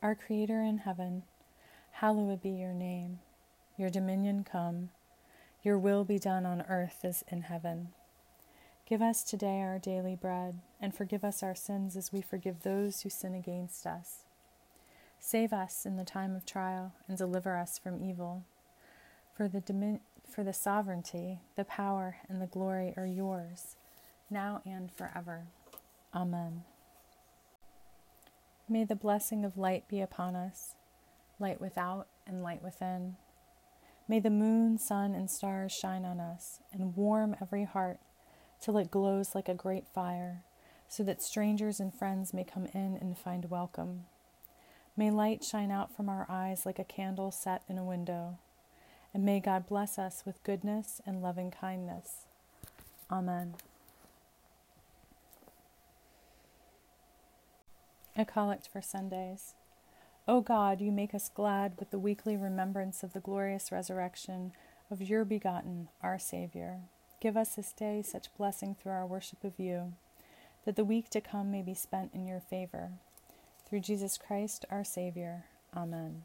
Our 0.00 0.14
Creator 0.14 0.62
in 0.62 0.78
heaven, 0.78 1.24
hallowed 1.92 2.40
be 2.40 2.50
your 2.50 2.72
name. 2.72 3.18
Your 3.76 3.90
dominion 3.90 4.44
come. 4.44 4.90
Your 5.62 5.78
will 5.78 6.04
be 6.04 6.18
done 6.18 6.46
on 6.46 6.62
earth 6.68 7.04
as 7.04 7.24
in 7.28 7.42
heaven. 7.42 7.88
Give 8.88 9.02
us 9.02 9.22
today 9.24 9.60
our 9.60 9.78
daily 9.78 10.16
bread, 10.16 10.60
and 10.80 10.94
forgive 10.94 11.24
us 11.24 11.42
our 11.42 11.54
sins 11.54 11.96
as 11.96 12.12
we 12.12 12.20
forgive 12.20 12.62
those 12.62 13.00
who 13.00 13.10
sin 13.10 13.34
against 13.34 13.86
us. 13.86 14.24
Save 15.18 15.52
us 15.52 15.86
in 15.86 15.96
the 15.96 16.04
time 16.04 16.34
of 16.34 16.44
trial, 16.44 16.92
and 17.08 17.16
deliver 17.16 17.56
us 17.56 17.78
from 17.78 18.02
evil. 18.02 18.44
For 19.36 19.48
the, 19.48 20.00
for 20.32 20.42
the 20.42 20.52
sovereignty, 20.52 21.40
the 21.56 21.64
power, 21.64 22.16
and 22.28 22.40
the 22.40 22.46
glory 22.46 22.94
are 22.96 23.06
yours, 23.06 23.76
now 24.30 24.62
and 24.64 24.90
forever. 24.90 25.44
Amen. 26.14 26.62
May 28.68 28.84
the 28.84 28.96
blessing 28.96 29.44
of 29.44 29.58
light 29.58 29.88
be 29.88 30.00
upon 30.00 30.34
us, 30.34 30.74
light 31.38 31.60
without 31.60 32.06
and 32.26 32.42
light 32.42 32.62
within. 32.62 33.16
May 34.08 34.20
the 34.20 34.30
moon, 34.30 34.78
sun, 34.78 35.14
and 35.14 35.30
stars 35.30 35.72
shine 35.72 36.04
on 36.04 36.18
us 36.18 36.60
and 36.72 36.96
warm 36.96 37.36
every 37.40 37.64
heart 37.64 37.98
till 38.60 38.78
it 38.78 38.90
glows 38.90 39.34
like 39.34 39.48
a 39.48 39.54
great 39.54 39.86
fire, 39.86 40.44
so 40.88 41.02
that 41.02 41.22
strangers 41.22 41.80
and 41.80 41.92
friends 41.92 42.32
may 42.32 42.44
come 42.44 42.66
in 42.72 42.96
and 43.00 43.18
find 43.18 43.50
welcome. 43.50 44.04
May 44.96 45.10
light 45.10 45.44
shine 45.44 45.70
out 45.70 45.94
from 45.94 46.08
our 46.08 46.26
eyes 46.28 46.64
like 46.64 46.78
a 46.78 46.84
candle 46.84 47.30
set 47.30 47.62
in 47.68 47.76
a 47.76 47.84
window, 47.84 48.38
and 49.14 49.24
may 49.24 49.40
God 49.40 49.66
bless 49.66 49.98
us 49.98 50.22
with 50.24 50.42
goodness 50.42 51.00
and 51.06 51.22
loving 51.22 51.50
kindness. 51.50 52.26
Amen. 53.10 53.54
A 58.16 58.24
collect 58.24 58.68
for 58.68 58.82
Sundays. 58.82 59.54
O 60.28 60.40
God, 60.40 60.80
you 60.80 60.92
make 60.92 61.14
us 61.14 61.30
glad 61.34 61.72
with 61.78 61.90
the 61.90 61.98
weekly 61.98 62.36
remembrance 62.36 63.02
of 63.02 63.12
the 63.12 63.20
glorious 63.20 63.72
resurrection 63.72 64.52
of 64.90 65.02
your 65.02 65.24
begotten, 65.24 65.88
our 66.02 66.18
Savior. 66.18 66.80
Give 67.20 67.36
us 67.36 67.54
this 67.54 67.72
day 67.72 68.02
such 68.02 68.34
blessing 68.36 68.74
through 68.74 68.92
our 68.92 69.06
worship 69.06 69.44
of 69.44 69.58
you, 69.58 69.94
that 70.64 70.76
the 70.76 70.84
week 70.84 71.08
to 71.10 71.20
come 71.20 71.50
may 71.50 71.62
be 71.62 71.74
spent 71.74 72.12
in 72.14 72.26
your 72.26 72.40
favor. 72.40 72.90
Through 73.68 73.80
Jesus 73.80 74.18
Christ, 74.18 74.64
our 74.70 74.84
Savior. 74.84 75.44
Amen. 75.74 76.22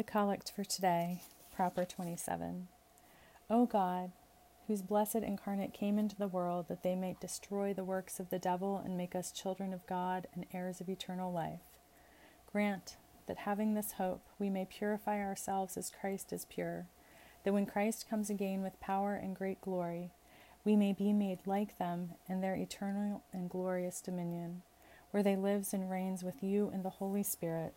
The 0.00 0.04
collect 0.04 0.50
for 0.50 0.64
today, 0.64 1.20
proper 1.54 1.84
27. 1.84 2.68
O 3.50 3.66
God, 3.66 4.12
whose 4.66 4.80
blessed 4.80 5.16
incarnate 5.16 5.74
came 5.74 5.98
into 5.98 6.16
the 6.16 6.26
world 6.26 6.68
that 6.68 6.82
they 6.82 6.94
might 6.94 7.20
destroy 7.20 7.74
the 7.74 7.84
works 7.84 8.18
of 8.18 8.30
the 8.30 8.38
devil 8.38 8.80
and 8.82 8.96
make 8.96 9.14
us 9.14 9.30
children 9.30 9.74
of 9.74 9.86
God 9.86 10.26
and 10.34 10.46
heirs 10.54 10.80
of 10.80 10.88
eternal 10.88 11.30
life, 11.30 11.60
grant 12.50 12.96
that 13.26 13.40
having 13.40 13.74
this 13.74 13.92
hope 13.92 14.22
we 14.38 14.48
may 14.48 14.64
purify 14.64 15.20
ourselves 15.20 15.76
as 15.76 15.92
Christ 16.00 16.32
is 16.32 16.46
pure, 16.46 16.86
that 17.44 17.52
when 17.52 17.66
Christ 17.66 18.08
comes 18.08 18.30
again 18.30 18.62
with 18.62 18.80
power 18.80 19.16
and 19.16 19.36
great 19.36 19.60
glory, 19.60 20.12
we 20.64 20.76
may 20.76 20.94
be 20.94 21.12
made 21.12 21.40
like 21.44 21.76
them 21.76 22.12
in 22.26 22.40
their 22.40 22.56
eternal 22.56 23.22
and 23.34 23.50
glorious 23.50 24.00
dominion, 24.00 24.62
where 25.10 25.22
they 25.22 25.36
lives 25.36 25.74
and 25.74 25.90
reigns 25.90 26.24
with 26.24 26.42
you 26.42 26.70
in 26.72 26.84
the 26.84 26.88
Holy 26.88 27.22
Spirit, 27.22 27.74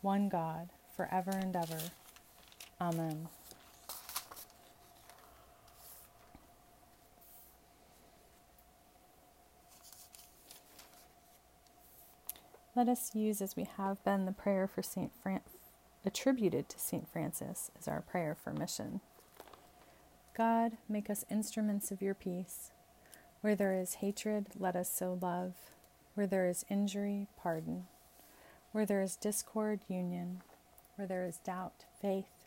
one 0.00 0.28
God, 0.28 0.70
for 0.96 1.08
ever 1.12 1.30
and 1.30 1.54
ever. 1.54 1.78
Amen. 2.80 3.28
Let 12.76 12.88
us 12.88 13.14
use, 13.14 13.40
as 13.40 13.54
we 13.54 13.68
have 13.76 14.02
been, 14.04 14.26
the 14.26 14.32
prayer 14.32 14.66
for 14.66 14.82
Saint 14.82 15.12
Fran- 15.22 15.40
attributed 16.04 16.68
to 16.68 16.78
Saint 16.78 17.08
Francis 17.08 17.70
as 17.78 17.86
our 17.86 18.00
prayer 18.00 18.34
for 18.34 18.52
mission. 18.52 19.00
God, 20.36 20.72
make 20.88 21.08
us 21.08 21.24
instruments 21.30 21.92
of 21.92 22.02
your 22.02 22.14
peace. 22.14 22.72
Where 23.42 23.54
there 23.54 23.74
is 23.74 23.94
hatred, 23.94 24.46
let 24.58 24.74
us 24.74 24.90
sow 24.90 25.16
love. 25.22 25.54
Where 26.14 26.26
there 26.26 26.48
is 26.48 26.64
injury, 26.68 27.28
pardon. 27.36 27.84
Where 28.72 28.84
there 28.86 29.02
is 29.02 29.14
discord, 29.14 29.80
union. 29.86 30.42
Where 30.96 31.06
there 31.06 31.24
is 31.24 31.38
doubt, 31.38 31.84
faith. 32.00 32.46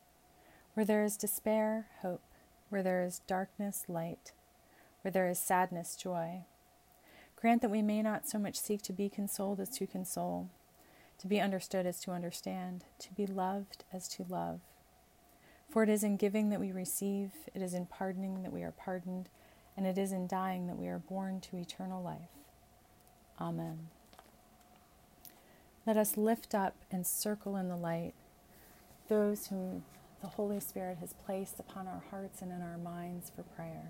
Where 0.74 0.86
there 0.86 1.04
is 1.04 1.18
despair, 1.18 1.88
hope. 2.02 2.24
Where 2.70 2.84
there 2.84 3.04
is 3.04 3.22
darkness, 3.28 3.86
light. 3.88 4.32
Where 5.02 5.12
there 5.12 5.28
is 5.28 5.40
sadness, 5.40 5.96
joy 5.96 6.46
Grant 7.40 7.62
that 7.62 7.70
we 7.70 7.84
may 7.84 8.02
not 8.02 8.28
so 8.28 8.40
much 8.40 8.60
seek 8.60 8.82
to 8.82 8.94
be 8.94 9.10
consoled 9.10 9.60
as 9.60 9.70
to 9.70 9.86
console, 9.86 10.50
to 11.20 11.28
be 11.28 11.40
understood 11.40 11.86
as 11.86 12.00
to 12.00 12.12
understand, 12.12 12.86
to 12.98 13.14
be 13.14 13.28
loved 13.28 13.84
as 13.94 14.08
to 14.08 14.26
love. 14.28 14.60
For 15.70 15.84
it 15.84 15.90
is 15.90 16.04
in 16.04 16.18
giving 16.18 16.50
that 16.50 16.60
we 16.60 16.72
receive, 16.72 17.32
it 17.54 17.62
is 17.62 17.76
in 17.76 17.86
pardoning 17.86 18.42
that 18.42 18.52
we 18.52 18.64
are 18.64 18.72
pardoned, 18.72 19.30
and 19.76 19.86
it 19.86 20.00
is 20.00 20.12
in 20.12 20.26
dying 20.26 20.66
that 20.66 20.80
we 20.80 20.88
are 20.88 20.98
born 20.98 21.40
to 21.42 21.58
eternal 21.58 22.02
life. 22.02 22.32
Amen. 23.40 23.90
Let 25.86 25.96
us 25.96 26.18
lift 26.18 26.56
up 26.56 26.76
and 26.90 27.06
circle 27.06 27.56
in 27.56 27.70
the 27.70 27.78
light 27.78 28.16
those 29.10 29.48
whom 29.48 29.84
the 30.22 30.28
Holy 30.28 30.60
Spirit 30.60 30.98
has 31.00 31.14
placed 31.14 31.60
upon 31.60 31.88
our 31.88 32.04
hearts 32.12 32.42
and 32.42 32.52
in 32.52 32.62
our 32.62 32.78
minds 32.78 33.32
for 33.36 33.44
prayer. 33.44 33.90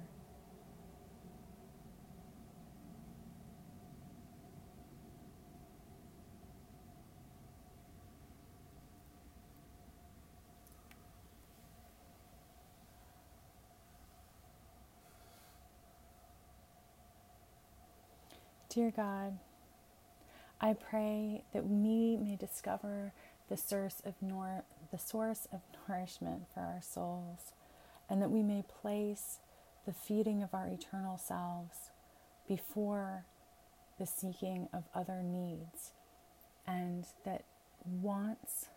Dear 18.69 18.91
God, 18.91 19.39
I 20.62 20.73
pray 20.73 21.43
that 21.53 21.65
we 21.67 22.17
may 22.17 22.36
discover 22.36 23.13
the 23.49 23.58
source 23.58 24.01
of 24.06 24.15
nor- 24.21 24.65
the 24.91 24.97
source 24.97 25.47
of 25.52 25.62
nourishment 25.88 26.43
for 26.54 26.62
our 26.62 26.82
souls, 26.82 27.54
and 28.10 28.21
that 28.21 28.32
we 28.32 28.43
may 28.43 28.63
place 28.82 29.39
the 29.86 29.93
feeding 29.93 30.43
of 30.43 30.54
our 30.54 30.67
eternal 30.67 31.17
selves 31.17 31.91
before 32.47 33.26
the 34.00 34.06
seeking 34.06 34.67
of 34.73 34.84
other 34.93 35.21
needs, 35.23 35.93
and 36.65 37.06
that 37.26 37.43
wants 37.86 38.67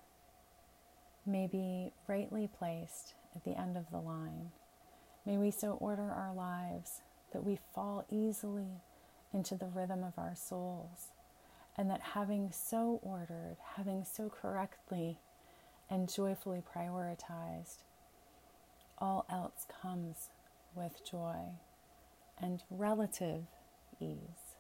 may 1.27 1.47
be 1.47 1.93
rightly 2.07 2.49
placed 2.49 3.15
at 3.35 3.45
the 3.45 3.59
end 3.59 3.77
of 3.77 3.91
the 3.91 3.99
line. 3.99 4.51
May 5.27 5.37
we 5.37 5.51
so 5.51 5.73
order 5.73 6.11
our 6.11 6.33
lives 6.35 7.03
that 7.33 7.45
we 7.45 7.59
fall 7.75 8.05
easily 8.11 8.83
into 9.33 9.55
the 9.55 9.67
rhythm 9.67 10.03
of 10.03 10.15
our 10.19 10.35
souls. 10.35 11.13
And 11.77 11.89
that 11.91 12.01
having 12.01 12.51
so 12.53 13.01
ordered, 13.03 13.57
having 13.77 14.05
so 14.05 14.29
correctly 14.29 15.19
and 15.91 16.13
joyfully 16.13 16.63
prioritized, 16.63 17.83
all 18.99 19.27
else 19.31 19.67
comes 19.83 20.29
with 20.75 21.05
joy 21.09 21.57
and 22.41 22.63
relative 22.71 23.45
ease. 24.01 24.57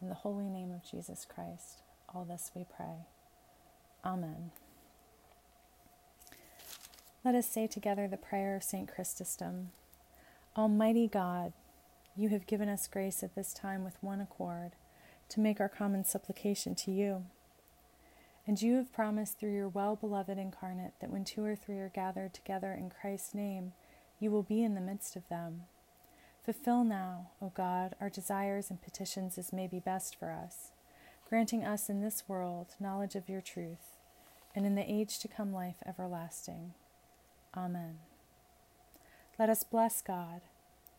In 0.00 0.08
the 0.08 0.14
holy 0.14 0.48
name 0.48 0.72
of 0.72 0.88
Jesus 0.88 1.26
Christ, 1.26 1.82
all 2.14 2.24
this 2.24 2.52
we 2.54 2.64
pray. 2.64 3.06
Amen. 4.04 4.52
Let 7.24 7.34
us 7.34 7.46
say 7.46 7.66
together 7.66 8.08
the 8.08 8.16
prayer 8.16 8.56
of 8.56 8.64
St. 8.64 8.88
Chrysostom 8.92 9.70
Almighty 10.56 11.08
God, 11.08 11.54
you 12.14 12.28
have 12.28 12.46
given 12.46 12.68
us 12.68 12.86
grace 12.86 13.22
at 13.22 13.34
this 13.34 13.54
time 13.54 13.84
with 13.84 13.96
one 14.02 14.20
accord 14.20 14.72
to 15.30 15.40
make 15.40 15.60
our 15.60 15.68
common 15.68 16.04
supplication 16.04 16.74
to 16.74 16.90
you. 16.90 17.24
And 18.46 18.60
you 18.60 18.74
have 18.76 18.92
promised 18.92 19.38
through 19.38 19.54
your 19.54 19.68
well 19.68 19.96
beloved 19.96 20.36
incarnate 20.38 20.94
that 21.00 21.10
when 21.10 21.24
two 21.24 21.44
or 21.44 21.54
three 21.54 21.78
are 21.78 21.92
gathered 21.94 22.34
together 22.34 22.72
in 22.72 22.90
Christ's 22.90 23.34
name, 23.34 23.72
you 24.18 24.30
will 24.30 24.42
be 24.42 24.62
in 24.62 24.74
the 24.74 24.80
midst 24.80 25.16
of 25.16 25.28
them. 25.28 25.62
Fulfill 26.44 26.82
now, 26.82 27.30
O 27.40 27.52
God, 27.54 27.94
our 28.00 28.10
desires 28.10 28.68
and 28.68 28.82
petitions 28.82 29.38
as 29.38 29.52
may 29.52 29.68
be 29.68 29.78
best 29.78 30.16
for 30.16 30.32
us, 30.32 30.72
granting 31.28 31.64
us 31.64 31.88
in 31.88 32.00
this 32.00 32.24
world 32.26 32.74
knowledge 32.80 33.14
of 33.14 33.28
your 33.28 33.40
truth, 33.40 33.98
and 34.54 34.66
in 34.66 34.74
the 34.74 34.92
age 34.92 35.20
to 35.20 35.28
come 35.28 35.52
life 35.52 35.76
everlasting. 35.86 36.74
Amen. 37.56 37.98
Let 39.38 39.48
us 39.48 39.62
bless 39.62 40.02
God 40.02 40.40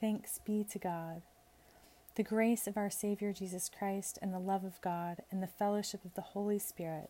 Thanks 0.03 0.41
be 0.45 0.65
to 0.65 0.79
God. 0.79 1.21
The 2.15 2.23
grace 2.23 2.67
of 2.67 2.75
our 2.75 2.89
Savior 2.89 3.32
Jesus 3.32 3.69
Christ 3.69 4.19
and 4.21 4.34
the 4.34 4.38
love 4.38 4.65
of 4.65 4.82
God 4.82 5.19
and 5.32 5.41
the 5.41 5.47
fellowship 5.47 6.03
of 6.03 6.13
the 6.15 6.34
Holy 6.36 6.60
Spirit 6.60 7.10